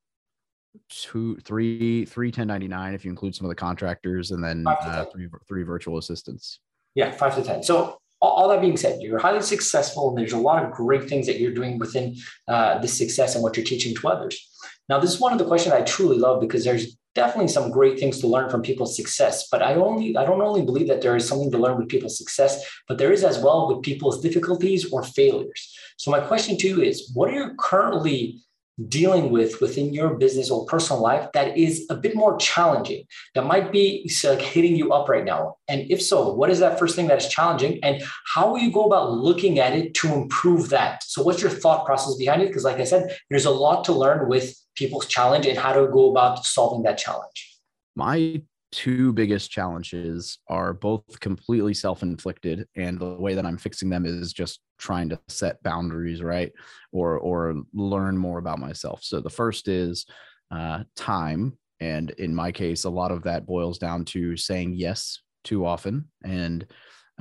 two, 0.88 1.36
three, 1.44 2.04
three 2.04 2.28
1099 2.28 2.94
if 2.94 3.04
you 3.04 3.10
include 3.10 3.36
some 3.36 3.44
of 3.46 3.50
the 3.50 3.54
contractors, 3.54 4.32
and 4.32 4.42
then 4.42 4.64
uh, 4.66 5.04
three 5.06 5.28
three 5.48 5.62
virtual 5.62 5.98
assistants. 5.98 6.58
Yeah, 6.96 7.12
five 7.12 7.36
to 7.36 7.42
ten. 7.42 7.62
So 7.62 7.98
all 8.20 8.48
that 8.48 8.60
being 8.60 8.76
said, 8.76 9.00
you're 9.00 9.20
highly 9.20 9.40
successful, 9.40 10.10
and 10.10 10.18
there's 10.18 10.32
a 10.32 10.38
lot 10.38 10.64
of 10.64 10.72
great 10.72 11.08
things 11.08 11.26
that 11.26 11.38
you're 11.38 11.54
doing 11.54 11.78
within 11.78 12.16
uh, 12.48 12.78
this 12.80 12.98
success 12.98 13.34
and 13.34 13.42
what 13.42 13.56
you're 13.56 13.64
teaching 13.64 13.94
to 13.94 14.08
others. 14.08 14.48
Now, 14.88 14.98
this 14.98 15.10
is 15.10 15.20
one 15.20 15.32
of 15.32 15.38
the 15.38 15.46
questions 15.46 15.72
I 15.72 15.82
truly 15.82 16.18
love 16.18 16.40
because 16.40 16.64
there's 16.64 16.96
definitely 17.14 17.48
some 17.48 17.70
great 17.70 17.98
things 17.98 18.20
to 18.20 18.26
learn 18.26 18.48
from 18.48 18.62
people's 18.62 18.96
success 18.96 19.48
but 19.50 19.62
i 19.62 19.74
only 19.74 20.16
i 20.16 20.24
don't 20.24 20.42
only 20.42 20.62
believe 20.62 20.88
that 20.88 21.00
there 21.00 21.16
is 21.16 21.26
something 21.26 21.50
to 21.50 21.58
learn 21.58 21.76
with 21.76 21.88
people's 21.88 22.16
success 22.16 22.64
but 22.90 22.98
there 22.98 23.12
is 23.12 23.24
as 23.24 23.38
well 23.38 23.68
with 23.68 23.82
people's 23.82 24.20
difficulties 24.20 24.92
or 24.92 25.02
failures. 25.02 25.78
So 25.96 26.10
my 26.10 26.20
question 26.20 26.56
to 26.58 26.68
you 26.68 26.82
is 26.82 27.10
what 27.14 27.30
are 27.30 27.34
you 27.34 27.54
currently 27.58 28.40
dealing 28.88 29.30
with 29.30 29.60
within 29.60 29.92
your 29.92 30.14
business 30.14 30.50
or 30.50 30.64
personal 30.66 31.02
life 31.02 31.28
that 31.34 31.56
is 31.56 31.86
a 31.90 31.94
bit 31.94 32.14
more 32.14 32.36
challenging 32.38 33.04
that 33.34 33.44
might 33.44 33.72
be 33.72 34.08
hitting 34.08 34.76
you 34.76 34.92
up 34.92 35.08
right 35.08 35.24
now. 35.24 35.56
And 35.68 35.90
if 35.90 36.00
so 36.00 36.32
what 36.32 36.50
is 36.50 36.60
that 36.60 36.78
first 36.78 36.96
thing 36.96 37.08
that 37.08 37.18
is 37.18 37.28
challenging? 37.28 37.78
And 37.82 38.02
how 38.34 38.50
will 38.50 38.58
you 38.58 38.72
go 38.72 38.84
about 38.84 39.10
looking 39.10 39.58
at 39.58 39.74
it 39.74 39.94
to 39.94 40.12
improve 40.12 40.70
that? 40.70 41.02
So 41.04 41.22
what's 41.22 41.42
your 41.42 41.50
thought 41.50 41.84
process 41.84 42.14
behind 42.14 42.42
it? 42.42 42.48
Because 42.48 42.64
like 42.64 42.78
i 42.78 42.84
said 42.84 43.16
there's 43.28 43.44
a 43.44 43.50
lot 43.50 43.84
to 43.84 43.92
learn 43.92 44.28
with 44.28 44.56
people's 44.76 45.06
challenge 45.06 45.46
and 45.46 45.58
how 45.58 45.72
to 45.72 45.86
go 45.88 46.10
about 46.10 46.44
solving 46.44 46.82
that 46.84 46.96
challenge? 46.96 47.58
My 47.96 48.42
two 48.72 49.12
biggest 49.12 49.50
challenges 49.50 50.38
are 50.48 50.72
both 50.72 51.18
completely 51.20 51.74
self-inflicted 51.74 52.68
and 52.76 53.00
the 53.00 53.14
way 53.16 53.34
that 53.34 53.44
i'm 53.44 53.58
fixing 53.58 53.90
them 53.90 54.06
is 54.06 54.32
just 54.32 54.60
trying 54.80 55.08
to 55.10 55.20
set 55.28 55.62
boundaries 55.62 56.22
right? 56.22 56.52
Or 56.92 57.18
or 57.18 57.62
learn 57.72 58.16
more 58.16 58.38
about 58.38 58.58
myself. 58.58 59.04
So 59.04 59.20
the 59.20 59.30
first 59.30 59.68
is 59.68 60.06
uh, 60.50 60.84
time. 60.96 61.56
And 61.78 62.10
in 62.10 62.34
my 62.34 62.52
case 62.52 62.84
a 62.84 62.90
lot 62.90 63.12
of 63.12 63.22
that 63.24 63.46
boils 63.46 63.78
down 63.78 64.04
to 64.06 64.36
saying 64.36 64.74
yes 64.74 65.20
too 65.44 65.64
often 65.64 66.08
and 66.22 66.66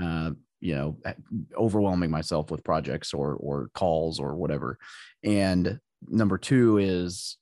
uh, 0.02 0.32
you 0.60 0.76
know 0.76 0.98
overwhelming 1.56 2.12
myself 2.12 2.52
with 2.52 2.64
projects 2.64 3.14
or 3.14 3.36
or 3.36 3.70
calls 3.74 4.20
or 4.20 4.36
whatever. 4.36 4.78
And 5.24 5.80
number 6.10 6.38
two 6.38 6.78
is 6.78 7.38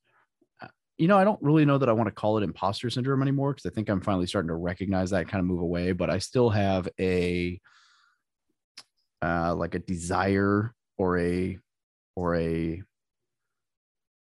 you 0.98 1.08
know, 1.08 1.18
I 1.18 1.24
don't 1.24 1.42
really 1.42 1.66
know 1.66 1.78
that 1.78 1.90
I 1.90 1.94
want 1.94 2.08
to 2.08 2.14
call 2.14 2.38
it 2.38 2.44
imposter 2.44 2.90
syndrome 2.90 3.22
anymore 3.22 3.54
because 3.54 3.70
I 3.70 3.74
think 3.74 3.90
I'm 3.90 4.02
finally 4.02 4.26
starting 4.26 4.50
to 4.50 4.56
recognize 4.56 5.12
that 5.12 5.28
kind 5.28 5.40
of 5.40 5.46
move 5.46 5.62
away. 5.62 5.92
But 5.92 6.10
I 6.10 6.18
still 6.18 6.50
have 6.50 6.90
a 7.00 7.60
uh, 9.22 9.56
like 9.56 9.76
a 9.76 9.80
desire 9.80 10.74
or 10.98 11.20
a 11.20 11.58
or 12.16 12.36
a 12.36 12.82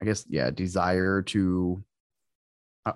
I 0.00 0.04
guess 0.04 0.24
yeah 0.28 0.50
desire 0.50 1.22
to. 1.22 1.82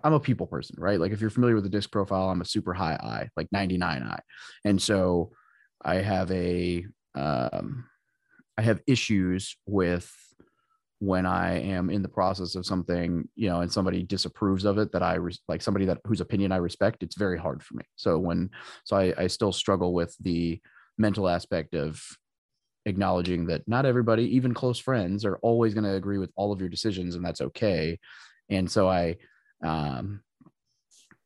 I'm 0.04 0.12
a 0.12 0.20
people 0.20 0.46
person, 0.46 0.76
right? 0.78 1.00
Like 1.00 1.10
if 1.10 1.20
you're 1.20 1.30
familiar 1.30 1.56
with 1.56 1.64
the 1.64 1.70
disc 1.70 1.90
profile, 1.90 2.30
I'm 2.30 2.40
a 2.40 2.44
super 2.44 2.72
high 2.72 2.94
I, 2.94 3.28
like 3.36 3.48
99 3.50 4.04
I, 4.04 4.20
and 4.64 4.80
so 4.80 5.32
I 5.84 5.96
have 5.96 6.30
a 6.30 6.86
um, 7.16 7.86
I 8.56 8.62
have 8.62 8.80
issues 8.86 9.56
with 9.66 10.08
when 11.00 11.24
I 11.24 11.60
am 11.60 11.88
in 11.88 12.02
the 12.02 12.08
process 12.08 12.54
of 12.54 12.66
something, 12.66 13.26
you 13.34 13.48
know, 13.48 13.62
and 13.62 13.72
somebody 13.72 14.02
disapproves 14.02 14.66
of 14.66 14.76
it 14.76 14.92
that 14.92 15.02
I 15.02 15.14
res- 15.14 15.40
like 15.48 15.62
somebody 15.62 15.86
that 15.86 15.98
whose 16.04 16.20
opinion 16.20 16.52
I 16.52 16.56
respect, 16.56 17.02
it's 17.02 17.16
very 17.16 17.38
hard 17.38 17.62
for 17.62 17.74
me. 17.74 17.84
So 17.96 18.18
when, 18.18 18.50
so 18.84 18.96
I, 18.96 19.14
I 19.16 19.26
still 19.26 19.50
struggle 19.50 19.94
with 19.94 20.14
the 20.20 20.60
mental 21.00 21.28
aspect 21.28 21.74
of 21.74 22.00
acknowledging 22.86 23.46
that 23.46 23.66
not 23.66 23.86
everybody, 23.86 24.24
even 24.36 24.54
close 24.54 24.78
friends, 24.78 25.24
are 25.24 25.38
always 25.38 25.74
going 25.74 25.84
to 25.84 25.94
agree 25.94 26.18
with 26.18 26.30
all 26.36 26.52
of 26.52 26.60
your 26.60 26.68
decisions, 26.68 27.14
and 27.14 27.24
that's 27.24 27.40
okay. 27.40 27.98
And 28.48 28.70
so 28.70 28.88
I, 28.88 29.16
um, 29.64 30.20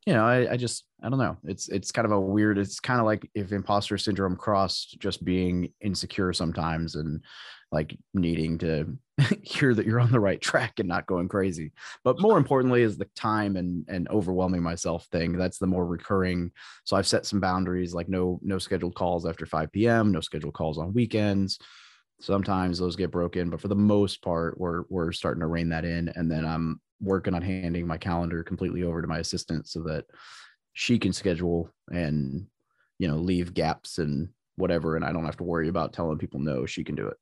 you 0.05 0.13
know, 0.13 0.25
I, 0.25 0.53
I 0.53 0.57
just 0.57 0.85
I 1.03 1.09
don't 1.09 1.19
know. 1.19 1.37
It's 1.43 1.67
it's 1.69 1.91
kind 1.91 2.05
of 2.05 2.11
a 2.11 2.19
weird. 2.19 2.57
It's 2.57 2.79
kind 2.79 2.99
of 2.99 3.05
like 3.05 3.29
if 3.35 3.51
imposter 3.51 3.97
syndrome 3.97 4.35
crossed 4.35 4.97
just 4.99 5.23
being 5.23 5.71
insecure 5.81 6.33
sometimes 6.33 6.95
and 6.95 7.23
like 7.71 7.97
needing 8.13 8.57
to 8.59 8.97
hear 9.43 9.73
that 9.73 9.85
you're 9.85 9.99
on 9.99 10.11
the 10.11 10.19
right 10.19 10.41
track 10.41 10.79
and 10.79 10.89
not 10.89 11.05
going 11.05 11.27
crazy. 11.27 11.71
But 12.03 12.19
more 12.19 12.37
importantly 12.39 12.81
is 12.81 12.97
the 12.97 13.09
time 13.15 13.55
and 13.55 13.85
and 13.87 14.07
overwhelming 14.09 14.63
myself 14.63 15.05
thing. 15.05 15.33
That's 15.33 15.57
the 15.57 15.67
more 15.67 15.85
recurring. 15.85 16.51
So 16.83 16.95
I've 16.95 17.07
set 17.07 17.25
some 17.25 17.39
boundaries 17.39 17.93
like 17.93 18.09
no 18.09 18.39
no 18.43 18.57
scheduled 18.57 18.95
calls 18.95 19.25
after 19.25 19.45
5 19.45 19.71
p.m., 19.71 20.11
no 20.11 20.21
scheduled 20.21 20.53
calls 20.53 20.77
on 20.77 20.93
weekends. 20.93 21.59
Sometimes 22.21 22.79
those 22.79 22.95
get 22.95 23.11
broken, 23.11 23.49
but 23.49 23.59
for 23.59 23.67
the 23.67 23.75
most 23.75 24.21
part, 24.21 24.59
we're 24.59 24.83
we're 24.89 25.11
starting 25.11 25.41
to 25.41 25.47
rein 25.47 25.69
that 25.69 25.85
in. 25.85 26.09
And 26.09 26.31
then 26.31 26.45
I'm 26.45 26.79
working 27.01 27.33
on 27.33 27.41
handing 27.41 27.85
my 27.85 27.97
calendar 27.97 28.43
completely 28.43 28.83
over 28.83 29.01
to 29.01 29.07
my 29.07 29.19
assistant 29.19 29.67
so 29.67 29.83
that 29.83 30.05
she 30.73 30.99
can 30.99 31.13
schedule 31.13 31.69
and 31.89 32.47
you 32.99 33.07
know 33.07 33.17
leave 33.17 33.53
gaps 33.53 33.97
and 33.97 34.29
whatever 34.57 34.95
and 34.95 35.03
i 35.03 35.11
don't 35.11 35.25
have 35.25 35.37
to 35.37 35.43
worry 35.43 35.67
about 35.67 35.93
telling 35.93 36.17
people 36.17 36.39
no 36.39 36.65
she 36.65 36.83
can 36.83 36.95
do 36.95 37.07
it 37.07 37.17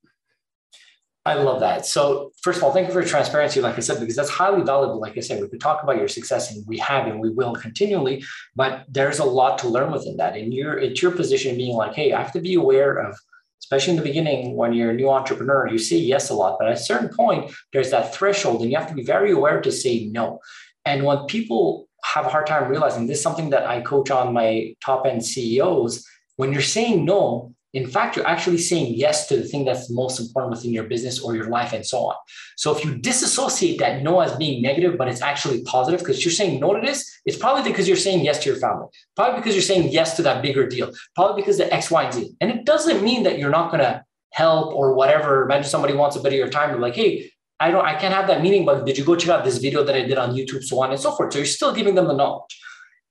i 1.26 1.36
love 1.36 1.62
that. 1.62 1.86
So 1.86 2.32
first 2.42 2.58
of 2.58 2.64
all 2.64 2.74
thank 2.74 2.88
you 2.88 2.94
for 2.94 3.02
your 3.02 3.10
transparency 3.10 3.62
like 3.62 3.78
i 3.78 3.80
said 3.80 4.00
because 4.00 4.16
that's 4.16 4.30
highly 4.30 4.64
valuable. 4.64 5.00
Like 5.00 5.18
i 5.18 5.22
said 5.22 5.42
we 5.42 5.50
could 5.50 5.62
talk 5.62 5.84
about 5.84 5.98
your 5.98 6.08
success 6.08 6.52
and 6.52 6.66
we 6.68 6.78
have 6.80 7.08
and 7.08 7.20
we 7.20 7.30
will 7.30 7.54
continually 7.54 8.24
but 8.56 8.86
there's 8.90 9.20
a 9.20 9.26
lot 9.26 9.58
to 9.60 9.68
learn 9.68 9.92
within 9.92 10.18
that. 10.18 10.36
And 10.36 10.54
you're 10.54 10.78
it's 10.78 11.02
your 11.02 11.12
position 11.12 11.56
being 11.58 11.76
like 11.76 11.94
hey 11.94 12.14
i 12.14 12.22
have 12.22 12.34
to 12.34 12.42
be 12.42 12.56
aware 12.56 12.96
of 12.98 13.18
especially 13.64 13.92
in 13.92 13.98
the 13.98 14.04
beginning 14.04 14.58
when 14.58 14.74
you're 14.74 14.92
a 14.92 14.94
new 14.94 15.10
entrepreneur, 15.10 15.70
you 15.70 15.78
say 15.78 15.96
yes 15.96 16.30
a 16.30 16.34
lot, 16.34 16.58
but 16.60 16.68
at 16.68 16.74
a 16.74 16.78
certain 16.78 17.08
point, 17.08 17.50
there's 17.72 17.92
that 17.92 18.14
threshold 18.14 18.62
and 18.62 18.70
you 18.70 18.78
have 18.78 18.90
to 18.90 18.94
be 18.94 19.06
very 19.06 19.32
aware 19.32 19.62
to 19.62 19.72
say 19.72 20.06
no. 20.12 20.40
And 20.84 21.06
when 21.06 21.26
people 21.28 21.88
have 22.04 22.26
a 22.26 22.30
hard 22.30 22.46
time 22.46 22.70
realizing 22.70 23.08
this 23.08 23.20
is 23.20 23.24
something 23.24 23.52
that 23.52 23.66
I 23.66 23.80
coach 23.80 24.12
on 24.12 24.34
my 24.34 24.76
top 24.84 25.06
end 25.06 25.26
CEOs, 25.26 26.06
when 26.36 26.52
you're 26.52 26.62
saying 26.62 27.06
no, 27.06 27.56
in 27.74 27.88
fact, 27.88 28.16
you're 28.16 28.28
actually 28.28 28.60
saying 28.60 28.94
yes 28.94 29.28
to 29.28 29.38
the 29.38 29.44
thing 29.44 29.66
that's 29.66 29.90
most 29.90 30.20
important 30.20 30.52
within 30.52 30.72
your 30.72 30.84
business 30.84 31.20
or 31.20 31.36
your 31.36 31.50
life 31.50 31.74
and 31.74 31.84
so 31.84 32.06
on. 32.06 32.16
So 32.56 32.76
if 32.76 32.86
you 32.86 32.96
disassociate 32.96 33.80
that 33.80 34.04
no 34.04 34.20
as 34.20 34.36
being 34.38 34.62
negative, 34.62 34.96
but 34.98 35.08
it's 35.08 35.22
actually 35.22 35.64
positive 35.64 36.00
because 36.00 36.24
you're 36.24 36.32
saying 36.32 36.60
no 36.60 36.76
to 36.76 36.82
this, 36.86 37.20
it's 37.26 37.38
probably 37.38 37.70
because 37.70 37.88
you're 37.88 37.98
saying 37.98 38.24
yes 38.24 38.44
to 38.44 38.50
your 38.50 38.60
family, 38.60 38.86
probably 39.16 39.40
because 39.40 39.56
you're 39.56 39.64
saying 39.64 39.92
yes 39.92 40.16
to 40.18 40.22
that 40.22 40.44
bigger 40.44 40.68
deal, 40.68 40.92
probably 41.16 41.42
because 41.42 41.58
the 41.58 41.74
X, 41.74 41.90
Y, 41.90 42.04
and 42.04 42.14
Z. 42.14 42.36
And 42.42 42.52
it 42.52 42.64
doesn't 42.64 43.04
mean 43.04 43.24
that 43.24 43.40
you're 43.40 43.50
not 43.50 43.72
going 43.72 43.84
to 43.84 44.06
help 44.34 44.76
or 44.76 44.94
whatever. 44.94 45.44
Imagine 45.44 45.70
somebody 45.70 45.96
wants 45.96 46.16
a 46.16 46.20
bit 46.20 46.34
of 46.34 46.38
your 46.38 46.50
time. 46.50 46.70
You're 46.70 46.80
like, 46.80 46.96
hey, 46.96 47.32
I 47.60 47.72
don't, 47.72 47.86
I 47.86 47.96
can't 47.96 48.14
have 48.14 48.28
that 48.28 48.44
meeting, 48.44 48.66
but 48.66 48.86
did 48.86 49.00
you 49.00 49.04
go 49.06 49.16
check 49.16 49.30
out 49.30 49.44
this 49.44 49.58
video 49.58 49.84
that 49.84 49.96
I 49.96 50.02
did 50.02 50.18
on 50.18 50.36
YouTube, 50.36 50.64
so 50.64 50.82
on 50.84 50.92
and 50.92 51.00
so 51.00 51.12
forth. 51.12 51.34
So 51.34 51.40
you're 51.40 51.46
still 51.46 51.74
giving 51.74 51.96
them 51.96 52.08
the 52.08 52.14
knowledge. 52.14 52.60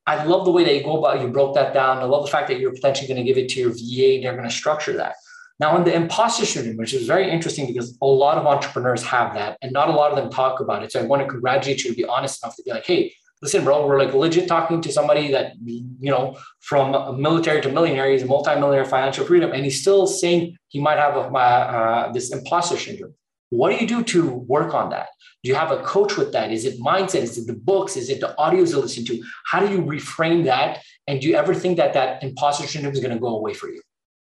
I 0.07 0.25
love 0.25 0.45
the 0.45 0.51
way 0.51 0.65
that 0.65 0.75
you 0.75 0.83
go 0.83 0.99
about 0.99 1.21
you 1.21 1.29
broke 1.29 1.55
that 1.55 1.73
down. 1.73 1.99
I 1.99 2.05
love 2.05 2.25
the 2.25 2.31
fact 2.31 2.49
that 2.49 2.59
you're 2.59 2.73
potentially 2.73 3.07
going 3.07 3.25
to 3.25 3.25
give 3.25 3.39
it 3.39 3.49
to 3.51 3.61
your 3.61 3.71
VA. 3.71 4.21
They're 4.23 4.37
going 4.37 4.49
to 4.49 4.55
structure 4.55 4.95
that. 4.95 5.15
Now, 5.61 5.77
in 5.77 5.85
the 5.85 5.95
imposter 5.95 6.45
syndrome, 6.45 6.77
which 6.77 6.93
is 6.93 7.07
very 7.07 7.31
interesting 7.31 7.69
because 7.69 7.97
a 8.03 8.07
lot 8.07 8.37
of 8.37 8.47
entrepreneurs 8.47 9.03
have 9.05 9.35
that, 9.35 9.59
and 9.63 9.71
not 9.71 9.89
a 9.89 9.93
lot 9.93 10.11
of 10.11 10.17
them 10.17 10.29
talk 10.29 10.59
about 10.59 10.83
it. 10.83 10.91
So 10.91 11.01
I 11.01 11.05
want 11.05 11.23
to 11.23 11.29
congratulate 11.29 11.85
you 11.85 11.91
to 11.91 11.97
be 11.97 12.05
honest 12.05 12.43
enough 12.43 12.57
to 12.57 12.63
be 12.65 12.73
like, 12.73 12.85
hey, 12.85 13.15
listen, 13.43 13.63
bro, 13.65 13.87
we're 13.87 13.99
like 13.99 14.13
legit 14.15 14.49
talking 14.49 14.81
to 14.81 14.91
somebody 14.91 15.31
that, 15.31 15.53
you 15.65 16.11
know, 16.11 16.37
from 16.61 17.21
military 17.21 17.61
to 17.61 17.69
millionaire, 17.69 18.11
he's 18.11 18.23
a 18.23 18.27
multi-millionaire 18.27 18.85
financial 18.85 19.25
freedom, 19.25 19.53
and 19.53 19.65
he's 19.65 19.81
still 19.81 20.07
saying 20.07 20.57
he 20.69 20.81
might 20.81 20.99
have 20.99 21.17
a, 21.17 21.21
uh, 21.21 22.13
this 22.13 22.33
imposter 22.33 22.77
syndrome. 22.77 23.15
What 23.53 23.69
do 23.69 23.85
you 23.85 23.87
do 23.87 24.03
to 24.03 24.31
work 24.31 24.73
on 24.73 24.89
that? 24.91 25.09
Do 25.43 25.51
you 25.51 25.55
have 25.55 25.73
a 25.73 25.83
coach 25.83 26.17
with 26.17 26.33
that? 26.33 26.51
Is 26.51 26.65
it 26.65 26.81
mindset? 26.81 27.21
Is 27.23 27.37
it 27.37 27.47
the 27.47 27.53
books? 27.53 27.99
Is 27.99 28.09
it 28.09 28.19
the 28.19 28.35
audios 28.39 28.71
you 28.71 28.79
listen 28.79 29.05
to? 29.05 29.23
How 29.45 29.61
do 29.61 29.71
you 29.71 29.83
reframe 29.83 30.45
that? 30.45 30.83
And 31.07 31.21
do 31.21 31.29
you 31.29 31.35
ever 31.35 31.55
think 31.55 31.77
that 31.77 31.93
that 31.93 32.23
imposter 32.23 32.67
syndrome 32.67 32.95
is 32.95 33.01
going 33.01 33.13
to 33.13 33.21
go 33.21 33.37
away 33.37 33.53
for 33.53 33.69
you? 33.69 33.83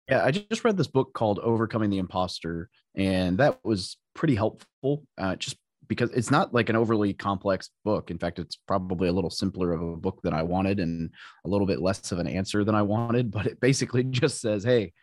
Yeah, 0.08 0.24
I 0.24 0.30
just 0.30 0.64
read 0.64 0.78
this 0.78 0.86
book 0.86 1.14
called 1.16 1.40
Overcoming 1.40 1.90
the 1.90 1.98
Imposter, 1.98 2.70
and 2.96 3.40
that 3.40 3.58
was 3.64 3.98
pretty 4.14 4.36
helpful. 4.36 5.08
Uh, 5.18 5.36
just 5.38 5.58
because 5.88 6.12
it's 6.12 6.30
not 6.30 6.54
like 6.54 6.70
an 6.70 6.76
overly 6.76 7.12
complex 7.16 7.72
book. 7.84 8.12
In 8.12 8.20
fact, 8.20 8.38
it's 8.38 8.58
probably 8.68 9.08
a 9.08 9.14
little 9.14 9.32
simpler 9.32 9.74
of 9.74 9.82
a 9.82 9.98
book 9.98 10.20
than 10.22 10.36
I 10.36 10.44
wanted 10.44 10.80
and 10.80 11.10
a 11.44 11.50
little 11.50 11.66
bit 11.66 11.82
less 11.82 12.12
of 12.12 12.20
an 12.20 12.28
answer 12.28 12.64
than 12.64 12.76
I 12.76 12.84
wanted. 12.84 13.32
But 13.32 13.48
it 13.48 13.60
basically 13.60 14.04
just 14.22 14.40
says, 14.40 14.64
hey, 14.64 14.94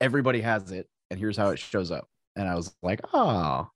everybody 0.00 0.40
has 0.40 0.72
it, 0.72 0.88
and 1.10 1.20
here's 1.20 1.36
how 1.36 1.50
it 1.50 1.58
shows 1.58 1.90
up. 1.90 2.08
And 2.38 2.48
I 2.48 2.54
was 2.54 2.74
like, 2.82 3.00
oh, 3.12 3.68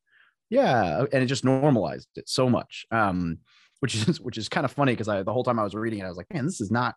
yeah. 0.48 1.04
And 1.12 1.22
it 1.22 1.26
just 1.26 1.44
normalized 1.44 2.08
it 2.16 2.28
so 2.28 2.48
much. 2.48 2.86
Um, 2.90 3.38
which 3.80 3.96
is 3.96 4.20
which 4.20 4.38
is 4.38 4.48
kind 4.48 4.64
of 4.64 4.70
funny 4.70 4.92
because 4.92 5.08
I 5.08 5.24
the 5.24 5.32
whole 5.32 5.42
time 5.42 5.58
I 5.58 5.64
was 5.64 5.74
reading 5.74 5.98
it, 5.98 6.04
I 6.04 6.08
was 6.08 6.16
like, 6.16 6.32
man, 6.32 6.46
this 6.46 6.60
is 6.60 6.70
not 6.70 6.94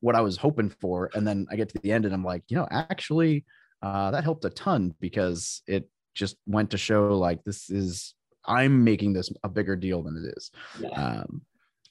what 0.00 0.16
I 0.16 0.20
was 0.20 0.36
hoping 0.36 0.68
for. 0.68 1.10
And 1.14 1.26
then 1.26 1.46
I 1.48 1.54
get 1.54 1.68
to 1.70 1.78
the 1.78 1.92
end 1.92 2.04
and 2.04 2.12
I'm 2.12 2.24
like, 2.24 2.42
you 2.48 2.56
know, 2.56 2.66
actually, 2.70 3.44
uh, 3.82 4.10
that 4.10 4.24
helped 4.24 4.44
a 4.44 4.50
ton 4.50 4.94
because 5.00 5.62
it 5.68 5.88
just 6.16 6.36
went 6.46 6.72
to 6.72 6.78
show 6.78 7.16
like 7.16 7.44
this 7.44 7.70
is 7.70 8.14
I'm 8.44 8.82
making 8.82 9.12
this 9.12 9.30
a 9.44 9.48
bigger 9.48 9.76
deal 9.76 10.02
than 10.02 10.16
it 10.16 10.34
is. 10.36 10.50
Yeah. 10.80 10.88
Um, 10.88 11.42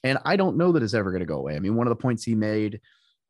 and 0.04 0.18
I 0.24 0.36
don't 0.36 0.58
know 0.58 0.72
that 0.72 0.82
it's 0.82 0.94
ever 0.94 1.10
going 1.10 1.20
to 1.20 1.26
go 1.26 1.38
away. 1.38 1.56
I 1.56 1.58
mean, 1.58 1.74
one 1.74 1.86
of 1.86 1.90
the 1.90 2.02
points 2.02 2.24
he 2.24 2.34
made 2.34 2.80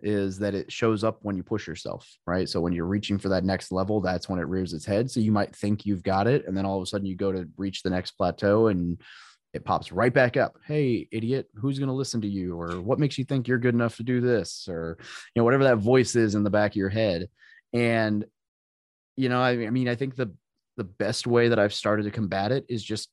is 0.01 0.39
that 0.39 0.55
it 0.55 0.71
shows 0.71 1.03
up 1.03 1.19
when 1.23 1.37
you 1.37 1.43
push 1.43 1.67
yourself, 1.67 2.09
right? 2.27 2.49
So 2.49 2.61
when 2.61 2.73
you're 2.73 2.87
reaching 2.87 3.19
for 3.19 3.29
that 3.31 3.45
next 3.45 3.73
level, 3.73 4.01
that's 4.01 4.29
when 4.29 4.39
it 4.39 4.47
rears 4.47 4.73
its 4.73 4.87
head. 4.87 5.11
So 5.11 5.21
you 5.21 5.33
might 5.33 5.55
think 5.57 5.85
you've 5.85 6.03
got 6.03 6.27
it, 6.27 6.47
and 6.47 6.57
then 6.57 6.65
all 6.65 6.77
of 6.77 6.83
a 6.83 6.87
sudden 6.87 7.07
you 7.07 7.17
go 7.17 7.33
to 7.33 7.49
reach 7.57 7.83
the 7.83 7.91
next 7.91 8.13
plateau 8.13 8.69
and 8.69 9.01
it 9.55 9.65
pops 9.65 9.91
right 9.91 10.13
back 10.13 10.37
up. 10.37 10.57
Hey, 10.67 11.09
idiot, 11.11 11.49
who's 11.55 11.79
going 11.79 11.89
to 11.89 11.95
listen 11.95 12.21
to 12.21 12.29
you? 12.29 12.61
Or 12.61 12.81
what 12.81 12.99
makes 12.99 13.17
you 13.17 13.25
think 13.25 13.49
you're 13.49 13.59
good 13.59 13.75
enough 13.75 13.97
to 13.97 14.03
do 14.03 14.21
this? 14.21 14.69
Or, 14.69 14.99
you 15.35 15.41
know, 15.41 15.45
whatever 15.45 15.65
that 15.65 15.79
voice 15.79 16.15
is 16.17 16.35
in 16.35 16.45
the 16.45 16.51
back 16.51 16.73
of 16.73 16.77
your 16.77 16.91
head. 16.91 17.29
And, 17.73 18.27
you 19.17 19.29
know, 19.31 19.41
I, 19.41 19.53
I 19.67 19.71
mean, 19.71 19.89
I 19.89 19.95
think 19.95 20.17
the, 20.17 20.35
the 20.77 20.85
best 20.85 21.27
way 21.27 21.49
that 21.49 21.59
I've 21.59 21.75
started 21.75 22.05
to 22.05 22.11
combat 22.11 22.53
it 22.53 22.67
is 22.69 22.85
just 22.85 23.09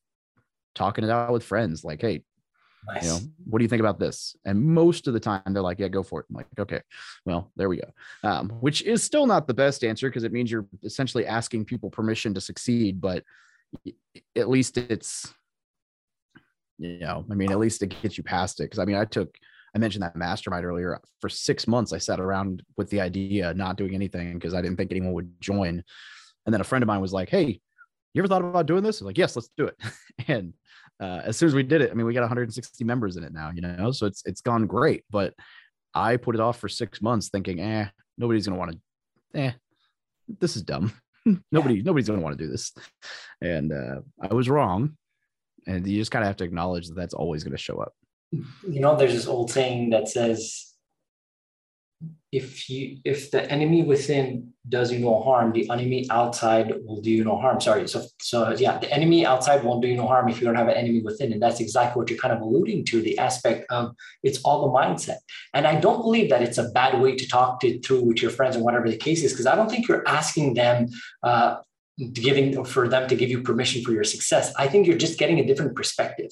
talking 0.74 1.04
it 1.04 1.10
out 1.10 1.32
with 1.32 1.42
friends. 1.42 1.84
Like, 1.84 2.02
hey, 2.02 2.22
nice. 2.86 3.04
you 3.04 3.10
know, 3.10 3.18
what 3.44 3.58
do 3.58 3.64
you 3.64 3.68
think 3.68 3.80
about 3.80 3.98
this? 3.98 4.36
And 4.44 4.62
most 4.62 5.06
of 5.06 5.14
the 5.14 5.20
time 5.20 5.42
they're 5.46 5.62
like, 5.62 5.78
yeah, 5.78 5.88
go 5.88 6.02
for 6.02 6.20
it. 6.20 6.26
I'm 6.30 6.36
like, 6.36 6.46
okay, 6.58 6.80
well, 7.24 7.50
there 7.56 7.68
we 7.68 7.78
go. 7.78 7.90
Um, 8.22 8.50
which 8.60 8.82
is 8.82 9.02
still 9.02 9.26
not 9.26 9.46
the 9.46 9.54
best 9.54 9.84
answer 9.84 10.08
because 10.08 10.24
it 10.24 10.32
means 10.32 10.50
you're 10.50 10.66
essentially 10.84 11.26
asking 11.26 11.64
people 11.64 11.90
permission 11.90 12.34
to 12.34 12.40
succeed, 12.40 13.00
but 13.00 13.24
at 14.34 14.48
least 14.48 14.78
it's 14.78 15.32
you 16.78 16.98
know, 16.98 17.24
I 17.30 17.34
mean, 17.34 17.50
at 17.50 17.58
least 17.58 17.82
it 17.82 17.94
gets 18.02 18.18
you 18.18 18.24
past 18.24 18.60
it. 18.60 18.68
Cause 18.68 18.78
I 18.78 18.84
mean, 18.84 18.96
I 18.96 19.06
took, 19.06 19.34
I 19.74 19.78
mentioned 19.78 20.02
that 20.02 20.14
mastermind 20.14 20.64
earlier. 20.64 21.00
For 21.22 21.30
six 21.30 21.66
months, 21.66 21.94
I 21.94 21.98
sat 21.98 22.20
around 22.20 22.62
with 22.76 22.90
the 22.90 23.00
idea, 23.00 23.54
not 23.54 23.78
doing 23.78 23.94
anything 23.94 24.34
because 24.34 24.52
I 24.52 24.60
didn't 24.60 24.76
think 24.76 24.90
anyone 24.90 25.14
would 25.14 25.40
join. 25.40 25.82
And 26.44 26.52
then 26.52 26.60
a 26.60 26.64
friend 26.64 26.82
of 26.82 26.86
mine 26.86 27.00
was 27.00 27.14
like, 27.14 27.30
Hey, 27.30 27.60
you 28.16 28.22
ever 28.22 28.28
thought 28.28 28.40
about 28.40 28.64
doing 28.64 28.82
this? 28.82 28.96
I 28.96 29.04
was 29.04 29.10
like, 29.10 29.18
yes, 29.18 29.36
let's 29.36 29.50
do 29.58 29.66
it. 29.66 29.76
and 30.28 30.54
uh, 31.00 31.22
as 31.24 31.36
soon 31.36 31.48
as 31.48 31.54
we 31.54 31.62
did 31.62 31.82
it, 31.82 31.90
I 31.90 31.94
mean, 31.94 32.06
we 32.06 32.14
got 32.14 32.20
160 32.20 32.84
members 32.84 33.16
in 33.16 33.24
it 33.24 33.32
now, 33.32 33.50
you 33.54 33.60
know, 33.60 33.92
so 33.92 34.06
it's 34.06 34.22
it's 34.24 34.40
gone 34.40 34.66
great. 34.66 35.04
But 35.10 35.34
I 35.94 36.16
put 36.16 36.34
it 36.34 36.40
off 36.40 36.58
for 36.58 36.68
six 36.68 37.02
months, 37.02 37.28
thinking, 37.28 37.60
eh, 37.60 37.88
nobody's 38.18 38.46
gonna 38.46 38.58
want 38.58 38.72
to. 38.72 39.38
Eh, 39.38 39.52
this 40.40 40.56
is 40.56 40.62
dumb. 40.62 40.92
Nobody, 41.52 41.82
nobody's 41.82 42.08
gonna 42.08 42.22
want 42.22 42.38
to 42.38 42.44
do 42.44 42.50
this. 42.50 42.72
And 43.40 43.72
uh, 43.72 44.00
I 44.20 44.32
was 44.32 44.48
wrong 44.48 44.96
and 45.66 45.86
you 45.86 45.98
just 45.98 46.10
kind 46.10 46.22
of 46.22 46.28
have 46.28 46.36
to 46.36 46.44
acknowledge 46.44 46.88
that 46.88 46.94
that's 46.94 47.14
always 47.14 47.42
going 47.44 47.56
to 47.56 47.62
show 47.62 47.78
up 47.78 47.92
you 48.32 48.80
know 48.80 48.96
there's 48.96 49.14
this 49.14 49.26
old 49.26 49.50
saying 49.50 49.90
that 49.90 50.08
says 50.08 50.65
if 52.38 52.68
you 52.70 52.98
if 53.04 53.30
the 53.30 53.42
enemy 53.56 53.82
within 53.82 54.52
does 54.68 54.92
you 54.92 54.98
no 54.98 55.14
harm 55.22 55.52
the 55.52 55.68
enemy 55.70 56.06
outside 56.10 56.72
will 56.84 57.00
do 57.00 57.10
you 57.10 57.24
no 57.24 57.36
harm 57.42 57.60
sorry 57.60 57.86
so 57.88 57.98
so 58.20 58.38
yeah 58.64 58.78
the 58.78 58.90
enemy 58.92 59.24
outside 59.32 59.62
won't 59.64 59.80
do 59.82 59.88
you 59.88 59.96
no 59.96 60.06
harm 60.06 60.28
if 60.28 60.40
you 60.40 60.46
don't 60.46 60.60
have 60.62 60.68
an 60.68 60.78
enemy 60.82 61.00
within 61.02 61.32
and 61.32 61.40
that's 61.42 61.60
exactly 61.60 61.98
what 61.98 62.10
you're 62.10 62.18
kind 62.24 62.34
of 62.34 62.40
alluding 62.40 62.84
to 62.84 63.00
the 63.00 63.16
aspect 63.18 63.64
of 63.70 63.94
it's 64.22 64.40
all 64.44 64.58
the 64.66 64.72
mindset 64.80 65.18
and 65.54 65.66
i 65.66 65.74
don't 65.84 66.02
believe 66.02 66.28
that 66.30 66.42
it's 66.42 66.58
a 66.58 66.68
bad 66.70 67.00
way 67.00 67.14
to 67.16 67.26
talk 67.36 67.60
to 67.60 67.78
through 67.80 68.02
with 68.02 68.20
your 68.20 68.30
friends 68.30 68.56
and 68.56 68.64
whatever 68.64 68.88
the 68.90 68.96
case 68.96 69.22
is 69.22 69.32
because 69.32 69.46
i 69.46 69.54
don't 69.54 69.70
think 69.70 69.88
you're 69.88 70.06
asking 70.06 70.54
them 70.54 70.86
uh, 71.22 71.56
giving 72.12 72.64
for 72.64 72.88
them 72.88 73.08
to 73.08 73.16
give 73.16 73.30
you 73.30 73.42
permission 73.42 73.82
for 73.82 73.92
your 73.92 74.04
success. 74.04 74.52
I 74.56 74.68
think 74.68 74.86
you're 74.86 74.98
just 74.98 75.18
getting 75.18 75.38
a 75.40 75.46
different 75.46 75.74
perspective 75.74 76.30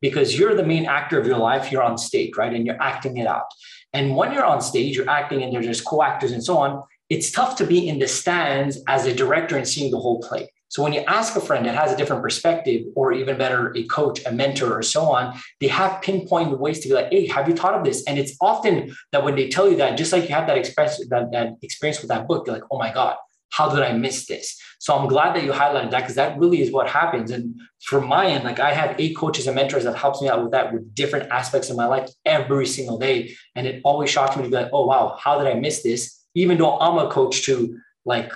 because 0.00 0.38
you're 0.38 0.54
the 0.54 0.64
main 0.64 0.86
actor 0.86 1.18
of 1.18 1.26
your 1.26 1.38
life. 1.38 1.70
You're 1.70 1.82
on 1.82 1.98
stage, 1.98 2.36
right? 2.36 2.52
And 2.52 2.64
you're 2.64 2.80
acting 2.80 3.16
it 3.16 3.26
out. 3.26 3.46
And 3.92 4.16
when 4.16 4.32
you're 4.32 4.44
on 4.44 4.60
stage, 4.60 4.96
you're 4.96 5.10
acting 5.10 5.42
and 5.42 5.52
there's 5.52 5.66
just 5.66 5.84
co-actors 5.84 6.32
and 6.32 6.42
so 6.42 6.58
on. 6.58 6.82
It's 7.08 7.30
tough 7.32 7.56
to 7.56 7.66
be 7.66 7.88
in 7.88 7.98
the 7.98 8.06
stands 8.06 8.78
as 8.86 9.06
a 9.06 9.14
director 9.14 9.56
and 9.56 9.66
seeing 9.66 9.90
the 9.90 9.98
whole 9.98 10.20
play. 10.20 10.48
So 10.68 10.84
when 10.84 10.92
you 10.92 11.00
ask 11.00 11.34
a 11.34 11.40
friend 11.40 11.66
that 11.66 11.74
has 11.74 11.90
a 11.90 11.96
different 11.96 12.22
perspective, 12.22 12.86
or 12.94 13.12
even 13.12 13.36
better, 13.36 13.76
a 13.76 13.82
coach, 13.88 14.24
a 14.24 14.30
mentor, 14.30 14.78
or 14.78 14.82
so 14.82 15.02
on, 15.02 15.36
they 15.60 15.66
have 15.66 16.00
pinpoint 16.00 16.56
ways 16.60 16.78
to 16.80 16.88
be 16.88 16.94
like, 16.94 17.10
"Hey, 17.10 17.26
have 17.26 17.48
you 17.48 17.56
thought 17.56 17.74
of 17.74 17.82
this?" 17.82 18.04
And 18.06 18.20
it's 18.20 18.36
often 18.40 18.94
that 19.10 19.24
when 19.24 19.34
they 19.34 19.48
tell 19.48 19.68
you 19.68 19.76
that, 19.78 19.98
just 19.98 20.12
like 20.12 20.28
you 20.28 20.34
have 20.36 20.46
that 20.46 20.56
experience, 20.56 21.04
that, 21.08 21.32
that 21.32 21.54
experience 21.62 22.00
with 22.00 22.10
that 22.10 22.28
book, 22.28 22.46
you're 22.46 22.54
like, 22.54 22.68
"Oh 22.70 22.78
my 22.78 22.92
god, 22.92 23.16
how 23.50 23.68
did 23.68 23.82
I 23.82 23.92
miss 23.92 24.26
this?" 24.26 24.58
So 24.80 24.96
I'm 24.96 25.08
glad 25.08 25.36
that 25.36 25.44
you 25.44 25.52
highlighted 25.52 25.90
that 25.90 26.00
because 26.00 26.14
that 26.14 26.38
really 26.38 26.62
is 26.62 26.72
what 26.72 26.88
happens. 26.88 27.30
And 27.30 27.60
from 27.80 28.06
my 28.06 28.26
end, 28.26 28.44
like 28.44 28.60
I 28.60 28.72
have 28.72 28.98
eight 28.98 29.14
coaches 29.14 29.46
and 29.46 29.54
mentors 29.54 29.84
that 29.84 29.94
helps 29.94 30.22
me 30.22 30.28
out 30.30 30.42
with 30.42 30.52
that 30.52 30.72
with 30.72 30.94
different 30.94 31.30
aspects 31.30 31.68
of 31.68 31.76
my 31.76 31.86
life 31.86 32.08
every 32.24 32.66
single 32.66 32.98
day. 32.98 33.36
And 33.54 33.66
it 33.66 33.82
always 33.84 34.08
shocks 34.08 34.36
me 34.36 34.44
to 34.44 34.48
be 34.48 34.54
like, 34.54 34.70
oh 34.72 34.86
wow, 34.86 35.18
how 35.20 35.38
did 35.38 35.46
I 35.46 35.54
miss 35.54 35.82
this? 35.82 36.24
Even 36.34 36.56
though 36.56 36.78
I'm 36.78 36.98
a 36.98 37.10
coach 37.10 37.44
to 37.44 37.78
like 38.06 38.32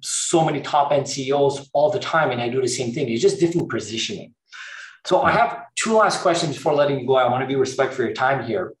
so 0.00 0.44
many 0.44 0.60
top 0.60 0.92
end 0.92 1.08
CEOs 1.08 1.70
all 1.72 1.90
the 1.90 1.98
time, 1.98 2.30
and 2.30 2.40
I 2.40 2.48
do 2.48 2.60
the 2.60 2.68
same 2.68 2.92
thing. 2.92 3.08
It's 3.08 3.22
just 3.22 3.40
different 3.40 3.68
positioning. 3.68 4.34
So 5.06 5.22
I 5.22 5.32
have 5.32 5.62
two 5.76 5.96
last 5.96 6.20
questions 6.20 6.56
before 6.56 6.74
letting 6.74 7.00
you 7.00 7.06
go. 7.06 7.16
I 7.16 7.28
want 7.28 7.42
to 7.42 7.48
be 7.48 7.56
respectful 7.56 7.96
for 7.96 8.02
your 8.04 8.12
time 8.12 8.44
here. 8.44 8.74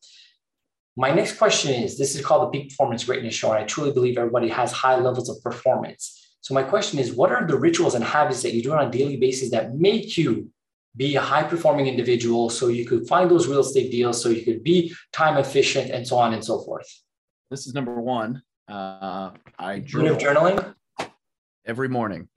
My 1.00 1.10
next 1.10 1.38
question 1.38 1.72
is 1.72 1.96
this 1.96 2.14
is 2.14 2.22
called 2.22 2.42
the 2.42 2.58
Peak 2.58 2.68
Performance 2.68 3.04
Greatness 3.04 3.32
Show. 3.32 3.52
And 3.52 3.64
I 3.64 3.66
truly 3.66 3.90
believe 3.90 4.18
everybody 4.18 4.50
has 4.50 4.70
high 4.70 4.96
levels 4.96 5.30
of 5.30 5.42
performance. 5.42 6.36
So 6.42 6.52
my 6.52 6.62
question 6.62 6.98
is, 6.98 7.10
what 7.10 7.32
are 7.32 7.46
the 7.46 7.56
rituals 7.58 7.94
and 7.94 8.04
habits 8.04 8.42
that 8.42 8.52
you 8.52 8.62
do 8.62 8.74
on 8.74 8.86
a 8.86 8.90
daily 8.90 9.16
basis 9.16 9.50
that 9.52 9.74
make 9.74 10.18
you 10.18 10.50
be 10.94 11.16
a 11.16 11.20
high 11.22 11.42
performing 11.42 11.86
individual 11.86 12.50
so 12.50 12.68
you 12.68 12.84
could 12.84 13.08
find 13.08 13.30
those 13.30 13.48
real 13.48 13.60
estate 13.60 13.90
deals, 13.90 14.22
so 14.22 14.28
you 14.28 14.44
could 14.44 14.62
be 14.62 14.94
time 15.10 15.38
efficient 15.38 15.90
and 15.90 16.06
so 16.06 16.18
on 16.18 16.34
and 16.34 16.44
so 16.44 16.60
forth? 16.60 16.86
This 17.50 17.66
is 17.66 17.72
number 17.72 17.98
one. 17.98 18.42
Uh, 18.68 19.30
I 19.58 19.78
journal 19.78 20.16
journaling 20.16 20.74
every 21.64 21.88
morning, 21.88 22.28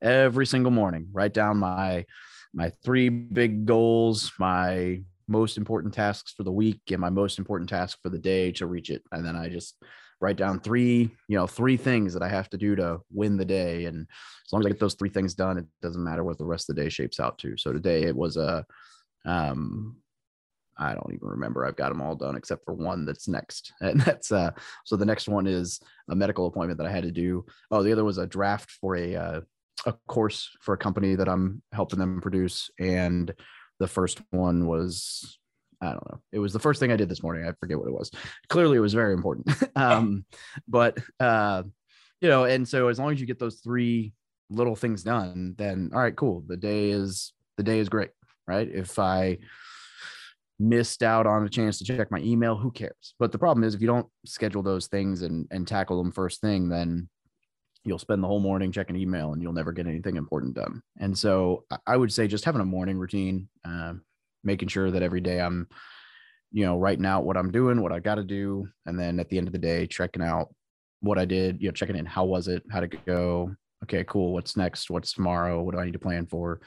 every 0.00 0.46
single 0.46 0.70
morning. 0.70 1.08
Write 1.10 1.34
down 1.34 1.56
my 1.56 2.04
my 2.54 2.70
three 2.84 3.08
big 3.08 3.66
goals, 3.66 4.30
my 4.38 5.02
most 5.28 5.56
important 5.56 5.94
tasks 5.94 6.32
for 6.36 6.42
the 6.42 6.52
week, 6.52 6.80
and 6.90 7.00
my 7.00 7.10
most 7.10 7.38
important 7.38 7.68
task 7.68 7.98
for 8.02 8.08
the 8.08 8.18
day 8.18 8.52
to 8.52 8.66
reach 8.66 8.90
it, 8.90 9.02
and 9.12 9.24
then 9.24 9.36
I 9.36 9.48
just 9.48 9.76
write 10.20 10.36
down 10.36 10.60
three, 10.60 11.10
you 11.28 11.38
know, 11.38 11.46
three 11.46 11.76
things 11.76 12.12
that 12.12 12.22
I 12.22 12.28
have 12.28 12.50
to 12.50 12.56
do 12.56 12.74
to 12.76 13.00
win 13.12 13.36
the 13.36 13.44
day. 13.44 13.84
And 13.84 14.06
as 14.46 14.52
long 14.52 14.62
as 14.62 14.66
I 14.66 14.70
get 14.70 14.80
those 14.80 14.94
three 14.94 15.10
things 15.10 15.34
done, 15.34 15.58
it 15.58 15.66
doesn't 15.80 16.02
matter 16.02 16.24
what 16.24 16.38
the 16.38 16.44
rest 16.44 16.68
of 16.68 16.76
the 16.76 16.82
day 16.82 16.88
shapes 16.88 17.20
out 17.20 17.38
to. 17.38 17.56
So 17.56 17.72
today 17.72 18.02
it 18.02 18.16
was 18.16 18.36
a, 18.36 18.66
um, 19.24 19.96
I 20.76 20.94
don't 20.94 21.12
even 21.12 21.28
remember. 21.28 21.64
I've 21.64 21.76
got 21.76 21.90
them 21.90 22.00
all 22.00 22.14
done 22.14 22.36
except 22.36 22.64
for 22.64 22.74
one 22.74 23.04
that's 23.04 23.28
next. 23.28 23.72
And 23.80 24.00
that's 24.00 24.30
uh 24.32 24.50
so 24.84 24.96
the 24.96 25.06
next 25.06 25.28
one 25.28 25.46
is 25.46 25.80
a 26.08 26.14
medical 26.14 26.46
appointment 26.46 26.78
that 26.78 26.86
I 26.86 26.92
had 26.92 27.04
to 27.04 27.10
do. 27.10 27.44
Oh, 27.70 27.82
the 27.82 27.92
other 27.92 28.04
was 28.04 28.18
a 28.18 28.26
draft 28.26 28.70
for 28.80 28.96
a 28.96 29.16
uh, 29.16 29.40
a 29.86 29.94
course 30.08 30.50
for 30.60 30.74
a 30.74 30.78
company 30.78 31.14
that 31.14 31.28
I'm 31.28 31.62
helping 31.72 31.98
them 31.98 32.20
produce. 32.20 32.70
And 32.78 33.32
the 33.78 33.88
first 33.88 34.20
one 34.30 34.66
was 34.66 35.38
I 35.80 35.92
don't 35.92 36.10
know. 36.10 36.20
It 36.32 36.40
was 36.40 36.52
the 36.52 36.58
first 36.58 36.80
thing 36.80 36.90
I 36.90 36.96
did 36.96 37.08
this 37.08 37.22
morning. 37.22 37.46
I 37.46 37.52
forget 37.60 37.78
what 37.78 37.86
it 37.86 37.94
was. 37.94 38.10
Clearly, 38.48 38.78
it 38.78 38.80
was 38.80 38.94
very 38.94 39.14
important. 39.14 39.48
um, 39.76 40.24
but 40.66 40.98
uh, 41.20 41.62
you 42.20 42.28
know, 42.28 42.44
and 42.44 42.66
so 42.66 42.88
as 42.88 42.98
long 42.98 43.12
as 43.12 43.20
you 43.20 43.26
get 43.26 43.38
those 43.38 43.60
three 43.60 44.12
little 44.50 44.74
things 44.74 45.02
done, 45.02 45.54
then 45.56 45.90
all 45.92 46.00
right, 46.00 46.16
cool. 46.16 46.42
The 46.46 46.56
day 46.56 46.90
is 46.90 47.32
the 47.56 47.62
day 47.62 47.78
is 47.78 47.88
great, 47.88 48.10
right? 48.46 48.68
If 48.68 48.98
I 48.98 49.38
missed 50.58 51.04
out 51.04 51.26
on 51.26 51.44
a 51.44 51.48
chance 51.48 51.78
to 51.78 51.84
check 51.84 52.10
my 52.10 52.18
email, 52.18 52.56
who 52.56 52.72
cares? 52.72 53.14
But 53.20 53.30
the 53.30 53.38
problem 53.38 53.62
is 53.62 53.74
if 53.74 53.80
you 53.80 53.86
don't 53.86 54.08
schedule 54.26 54.62
those 54.62 54.88
things 54.88 55.22
and 55.22 55.46
and 55.50 55.66
tackle 55.66 56.02
them 56.02 56.12
first 56.12 56.40
thing, 56.40 56.68
then 56.68 57.08
you'll 57.88 57.98
spend 57.98 58.22
the 58.22 58.26
whole 58.28 58.40
morning 58.40 58.70
checking 58.72 58.96
email 58.96 59.32
and 59.32 59.42
you'll 59.42 59.52
never 59.52 59.72
get 59.72 59.86
anything 59.86 60.16
important 60.16 60.54
done. 60.54 60.82
And 60.98 61.16
so 61.16 61.64
I 61.86 61.96
would 61.96 62.12
say 62.12 62.26
just 62.26 62.44
having 62.44 62.60
a 62.60 62.66
morning 62.66 62.98
routine, 62.98 63.48
uh, 63.64 63.94
making 64.44 64.68
sure 64.68 64.90
that 64.90 65.02
every 65.02 65.20
day 65.20 65.40
I'm, 65.40 65.68
you 66.52 66.64
know, 66.64 66.78
writing 66.78 67.06
out 67.06 67.24
what 67.24 67.36
I'm 67.36 67.50
doing, 67.50 67.82
what 67.82 67.92
I 67.92 68.00
got 68.00 68.16
to 68.16 68.24
do, 68.24 68.68
and 68.86 68.98
then 68.98 69.20
at 69.20 69.28
the 69.28 69.38
end 69.38 69.48
of 69.48 69.52
the 69.52 69.58
day, 69.58 69.86
checking 69.86 70.22
out 70.22 70.54
what 71.00 71.18
I 71.18 71.24
did, 71.24 71.60
you 71.60 71.68
know, 71.68 71.72
checking 71.72 71.96
in 71.96 72.06
how 72.06 72.24
was 72.24 72.48
it, 72.48 72.62
how 72.70 72.80
did 72.80 72.94
it 72.94 73.04
go, 73.06 73.54
okay, 73.84 74.04
cool, 74.04 74.32
what's 74.32 74.56
next, 74.56 74.90
what's 74.90 75.12
tomorrow, 75.12 75.62
what 75.62 75.74
do 75.74 75.80
I 75.80 75.84
need 75.84 75.92
to 75.92 75.98
plan 75.98 76.26
for. 76.26 76.60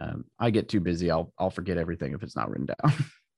Um, 0.00 0.24
I 0.38 0.50
get 0.50 0.68
too 0.68 0.80
busy, 0.80 1.10
I'll 1.10 1.32
I'll 1.38 1.50
forget 1.50 1.76
everything 1.76 2.12
if 2.12 2.22
it's 2.22 2.36
not 2.36 2.50
written 2.50 2.66
down. 2.66 2.94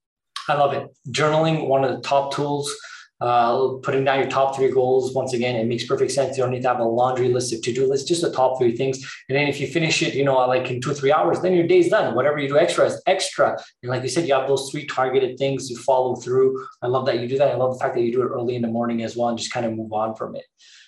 I 0.49 0.53
love 0.53 0.73
it. 0.73 0.87
Journaling, 1.09 1.67
one 1.67 1.83
of 1.83 1.95
the 1.95 2.01
top 2.01 2.33
tools. 2.33 2.73
Uh, 3.21 3.75
putting 3.81 4.03
down 4.03 4.19
your 4.19 4.29
top 4.29 4.57
three 4.57 4.69
goals. 4.69 5.13
Once 5.13 5.33
again, 5.33 5.55
it 5.55 5.67
makes 5.67 5.85
perfect 5.85 6.11
sense. 6.11 6.35
You 6.35 6.43
don't 6.43 6.51
need 6.51 6.63
to 6.63 6.67
have 6.67 6.79
a 6.79 6.83
laundry 6.83 7.29
list 7.29 7.53
of 7.53 7.61
to-do 7.61 7.87
list, 7.87 8.09
just 8.09 8.21
the 8.21 8.31
top 8.31 8.59
three 8.59 8.75
things. 8.75 8.97
And 9.29 9.37
then 9.37 9.47
if 9.47 9.61
you 9.61 9.67
finish 9.67 10.01
it, 10.01 10.15
you 10.15 10.25
know, 10.25 10.35
like 10.47 10.69
in 10.69 10.81
two 10.81 10.93
three 10.93 11.13
hours, 11.13 11.39
then 11.39 11.53
your 11.53 11.65
day's 11.65 11.89
done. 11.89 12.13
Whatever 12.13 12.39
you 12.39 12.49
do 12.49 12.57
extra 12.57 12.85
is 12.85 13.01
extra. 13.07 13.57
And 13.81 13.89
like 13.89 14.03
you 14.03 14.09
said, 14.09 14.27
you 14.27 14.33
have 14.33 14.49
those 14.49 14.69
three 14.69 14.85
targeted 14.85 15.37
things 15.37 15.69
you 15.69 15.77
follow 15.77 16.15
through. 16.15 16.67
I 16.81 16.87
love 16.87 17.05
that 17.05 17.19
you 17.19 17.27
do 17.29 17.37
that. 17.37 17.49
I 17.49 17.55
love 17.55 17.73
the 17.73 17.79
fact 17.79 17.95
that 17.95 18.01
you 18.01 18.11
do 18.11 18.21
it 18.21 18.25
early 18.25 18.57
in 18.57 18.61
the 18.61 18.67
morning 18.67 19.01
as 19.01 19.15
well 19.15 19.29
and 19.29 19.37
just 19.37 19.51
kind 19.51 19.65
of 19.65 19.73
move 19.73 19.93
on 19.93 20.15
from 20.15 20.35
it. 20.35 20.43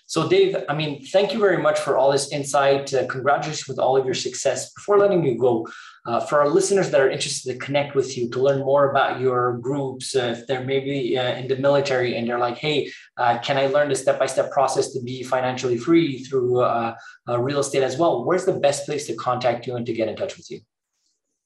So, 0.09 0.29
Dave, 0.29 0.55
I 0.69 0.73
mean, 0.73 1.05
thank 1.05 1.33
you 1.33 1.39
very 1.39 1.57
much 1.57 1.79
for 1.79 1.97
all 1.97 2.13
this 2.13 2.31
insight. 2.31 2.93
Uh, 2.93 3.05
congratulations 3.07 3.67
with 3.67 3.77
all 3.77 3.97
of 3.97 4.05
your 4.05 4.13
success. 4.13 4.71
Before 4.71 4.97
letting 4.97 5.21
you 5.25 5.37
go, 5.37 5.67
uh, 6.07 6.21
for 6.21 6.39
our 6.39 6.47
listeners 6.47 6.89
that 6.89 7.01
are 7.01 7.09
interested 7.09 7.51
to 7.51 7.59
connect 7.59 7.93
with 7.93 8.17
you, 8.17 8.29
to 8.29 8.41
learn 8.41 8.59
more 8.59 8.89
about 8.89 9.19
your 9.19 9.57
groups, 9.57 10.15
uh, 10.15 10.35
if 10.37 10.47
they're 10.47 10.63
maybe 10.63 11.17
uh, 11.17 11.35
in 11.35 11.49
the 11.49 11.57
military 11.57 12.17
and 12.17 12.27
they're 12.27 12.39
like, 12.39 12.57
hey, 12.57 12.89
uh, 13.17 13.37
can 13.39 13.57
I 13.57 13.67
learn 13.67 13.89
the 13.89 13.95
step 13.95 14.17
by 14.17 14.25
step 14.25 14.49
process 14.49 14.93
to 14.93 15.03
be 15.03 15.21
financially 15.21 15.77
free 15.77 16.23
through 16.23 16.61
uh, 16.61 16.95
real 17.27 17.59
estate 17.59 17.83
as 17.83 17.97
well? 17.97 18.23
Where's 18.23 18.45
the 18.45 18.57
best 18.57 18.85
place 18.85 19.05
to 19.07 19.15
contact 19.15 19.67
you 19.67 19.75
and 19.75 19.85
to 19.85 19.91
get 19.93 20.07
in 20.07 20.15
touch 20.15 20.37
with 20.37 20.49
you? 20.49 20.61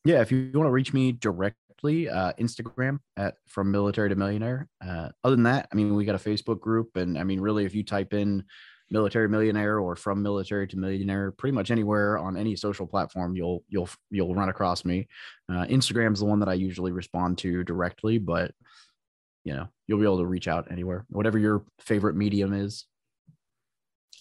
Yeah, 0.06 0.22
if 0.22 0.32
you 0.32 0.52
want 0.54 0.68
to 0.68 0.72
reach 0.72 0.94
me 0.94 1.12
directly, 1.12 2.08
uh, 2.08 2.34
Instagram 2.40 3.00
at 3.18 3.38
from 3.48 3.72
military 3.72 4.10
to 4.10 4.16
millionaire. 4.16 4.68
Uh, 4.86 5.10
other 5.24 5.36
than 5.36 5.44
that, 5.44 5.68
I 5.72 5.76
mean, 5.76 5.96
we 5.96 6.06
got 6.06 6.14
a 6.14 6.30
Facebook 6.30 6.60
group, 6.60 6.96
and 6.96 7.18
I 7.18 7.24
mean, 7.24 7.40
really, 7.40 7.66
if 7.66 7.74
you 7.74 7.84
type 7.84 8.14
in 8.14 8.44
military 8.92 9.30
millionaire 9.30 9.80
or 9.80 9.96
from 9.96 10.22
military 10.22 10.68
to 10.68 10.78
millionaire, 10.78 11.32
pretty 11.32 11.56
much 11.56 11.72
anywhere 11.72 12.18
on 12.18 12.38
any 12.38 12.56
social 12.56 12.86
platform, 12.86 13.36
you'll 13.36 13.64
you'll 13.70 13.90
you'll 14.12 14.36
run 14.36 14.50
across 14.50 14.86
me. 14.86 15.08
Uh, 15.50 15.66
Instagram 15.66 16.14
is 16.14 16.20
the 16.20 16.26
one 16.26 16.40
that 16.40 16.50
I 16.50 16.54
usually 16.54 16.92
respond 16.92 17.38
to 17.40 17.64
directly, 17.64 18.20
but 18.20 18.52
you 19.44 19.54
know, 19.54 19.68
you'll 19.88 20.00
be 20.00 20.06
able 20.06 20.20
to 20.20 20.26
reach 20.26 20.48
out 20.48 20.72
anywhere, 20.72 21.06
whatever 21.10 21.40
your 21.40 21.64
favorite 21.80 22.16
medium 22.16 22.54
is. 22.54 22.86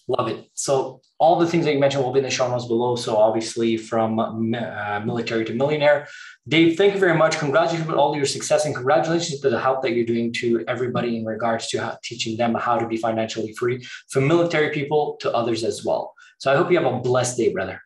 Love 0.07 0.27
it. 0.27 0.49
So 0.53 1.01
all 1.19 1.39
the 1.39 1.47
things 1.47 1.65
that 1.65 1.73
you 1.73 1.79
mentioned 1.79 2.03
will 2.03 2.11
be 2.11 2.19
in 2.19 2.25
the 2.25 2.31
show 2.31 2.49
notes 2.49 2.65
below. 2.65 2.95
So 2.95 3.15
obviously 3.15 3.77
from 3.77 4.19
uh, 4.19 4.99
military 5.05 5.45
to 5.45 5.53
millionaire. 5.53 6.07
Dave, 6.47 6.75
thank 6.77 6.93
you 6.93 6.99
very 6.99 7.17
much. 7.17 7.37
Congratulations 7.37 7.87
with 7.87 7.97
all 7.97 8.15
your 8.15 8.25
success 8.25 8.65
and 8.65 8.75
congratulations 8.75 9.39
to 9.41 9.49
the 9.49 9.59
help 9.59 9.81
that 9.83 9.91
you're 9.91 10.05
doing 10.05 10.33
to 10.33 10.65
everybody 10.67 11.17
in 11.17 11.25
regards 11.25 11.67
to 11.67 11.77
how, 11.79 11.97
teaching 12.03 12.35
them 12.35 12.55
how 12.55 12.77
to 12.77 12.87
be 12.87 12.97
financially 12.97 13.53
free 13.53 13.85
from 14.09 14.27
military 14.27 14.71
people 14.71 15.17
to 15.21 15.31
others 15.33 15.63
as 15.63 15.85
well. 15.85 16.13
So 16.39 16.51
I 16.51 16.55
hope 16.55 16.71
you 16.71 16.77
have 16.81 16.91
a 16.91 16.99
blessed 16.99 17.37
day, 17.37 17.53
brother. 17.53 17.81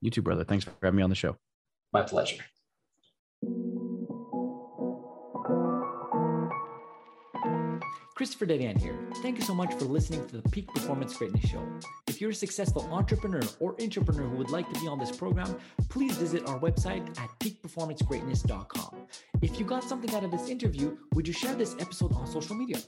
You 0.00 0.10
too, 0.10 0.22
brother. 0.22 0.44
Thanks 0.44 0.64
for 0.64 0.72
having 0.82 0.96
me 0.96 1.02
on 1.02 1.10
the 1.10 1.16
show. 1.16 1.36
My 1.92 2.02
pleasure. 2.02 2.42
Christopher 8.14 8.46
Dedeyan 8.46 8.78
here. 8.78 8.98
Thank 9.22 9.38
you 9.38 9.44
so 9.44 9.54
much 9.54 9.72
for 9.74 9.86
listening 9.86 10.26
to 10.28 10.40
the 10.40 10.48
Peak 10.50 10.68
Performance 10.68 11.16
Greatness 11.16 11.48
Show. 11.48 11.66
If 12.06 12.20
you're 12.20 12.30
a 12.30 12.34
successful 12.34 12.86
entrepreneur 12.92 13.42
or 13.58 13.74
entrepreneur 13.80 14.28
who 14.28 14.36
would 14.36 14.50
like 14.50 14.70
to 14.72 14.80
be 14.80 14.86
on 14.86 14.98
this 14.98 15.14
program, 15.14 15.56
please 15.88 16.16
visit 16.16 16.46
our 16.46 16.58
website 16.60 17.08
at 17.18 17.30
peakperformancegreatness.com. 17.40 18.96
If 19.40 19.58
you 19.58 19.64
got 19.64 19.84
something 19.84 20.14
out 20.14 20.24
of 20.24 20.30
this 20.30 20.48
interview, 20.48 20.98
would 21.14 21.26
you 21.26 21.32
share 21.32 21.54
this 21.54 21.74
episode 21.80 22.12
on 22.12 22.26
social 22.26 22.54
media? 22.54 22.78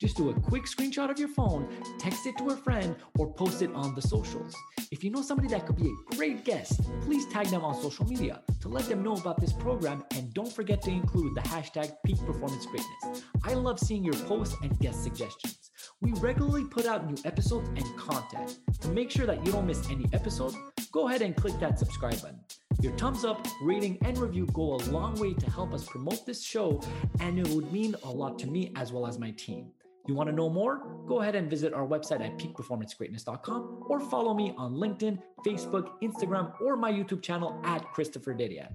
Just 0.00 0.16
do 0.16 0.30
a 0.30 0.40
quick 0.40 0.64
screenshot 0.64 1.10
of 1.10 1.18
your 1.18 1.28
phone, 1.28 1.68
text 1.98 2.26
it 2.26 2.36
to 2.38 2.50
a 2.50 2.56
friend, 2.56 2.96
or 3.18 3.32
post 3.32 3.62
it 3.62 3.72
on 3.74 3.94
the 3.94 4.02
socials. 4.02 4.54
If 4.90 5.02
you 5.04 5.10
know 5.10 5.22
somebody 5.22 5.48
that 5.48 5.66
could 5.66 5.76
be 5.76 5.88
a 5.88 6.16
great 6.16 6.44
guest, 6.44 6.80
please 7.02 7.26
tag 7.26 7.46
them 7.46 7.64
on 7.64 7.80
social 7.80 8.06
media 8.06 8.42
to 8.60 8.68
let 8.68 8.84
them 8.88 9.02
know 9.02 9.14
about 9.14 9.40
this 9.40 9.52
program 9.52 10.04
and 10.16 10.32
don't 10.34 10.52
forget 10.52 10.82
to 10.82 10.90
include 10.90 11.34
the 11.34 11.40
hashtag 11.42 11.92
peak 12.04 12.18
performance 12.26 12.66
greatness. 12.66 13.24
I 13.44 13.54
love 13.54 13.78
seeing 13.78 14.04
your 14.04 14.14
posts 14.14 14.56
and 14.62 14.78
guest 14.80 15.02
suggestions. 15.02 15.70
We 16.00 16.12
regularly 16.14 16.64
put 16.64 16.86
out 16.86 17.06
new 17.06 17.16
episodes 17.24 17.68
and 17.68 17.96
content. 17.96 18.58
To 18.80 18.88
make 18.88 19.10
sure 19.10 19.26
that 19.26 19.44
you 19.46 19.52
don't 19.52 19.66
miss 19.66 19.88
any 19.90 20.06
episode, 20.12 20.54
go 20.92 21.08
ahead 21.08 21.22
and 21.22 21.34
click 21.36 21.58
that 21.60 21.78
subscribe 21.78 22.20
button. 22.20 22.40
Your 22.80 22.92
thumbs 22.96 23.24
up, 23.24 23.46
rating, 23.62 23.98
and 24.02 24.16
review 24.18 24.46
go 24.52 24.74
a 24.74 24.80
long 24.90 25.14
way 25.20 25.34
to 25.34 25.50
help 25.50 25.72
us 25.74 25.84
promote 25.84 26.24
this 26.26 26.42
show, 26.42 26.80
and 27.20 27.38
it 27.38 27.48
would 27.48 27.72
mean 27.72 27.94
a 28.04 28.10
lot 28.10 28.38
to 28.40 28.46
me 28.46 28.72
as 28.76 28.92
well 28.92 29.06
as 29.06 29.18
my 29.18 29.30
team. 29.32 29.70
You 30.06 30.14
want 30.14 30.28
to 30.28 30.34
know 30.34 30.48
more? 30.48 30.82
Go 31.06 31.20
ahead 31.20 31.36
and 31.36 31.48
visit 31.48 31.72
our 31.72 31.86
website 31.86 32.20
at 32.20 32.36
peakperformancegreatness.com 32.36 33.84
or 33.88 34.00
follow 34.00 34.34
me 34.34 34.52
on 34.56 34.74
LinkedIn, 34.74 35.18
Facebook, 35.46 35.90
Instagram, 36.02 36.60
or 36.60 36.76
my 36.76 36.90
YouTube 36.92 37.22
channel 37.22 37.60
at 37.64 37.84
Christopher 37.92 38.34
Dedeyan. 38.34 38.72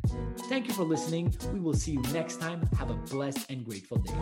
Thank 0.47 0.67
you 0.67 0.73
for 0.73 0.83
listening. 0.83 1.36
We 1.51 1.60
will 1.60 1.73
see 1.73 1.91
you 1.91 2.01
next 2.13 2.39
time. 2.39 2.65
Have 2.77 2.91
a 2.91 2.95
blessed 2.95 3.51
and 3.51 3.65
grateful 3.65 3.97
day. 3.97 4.13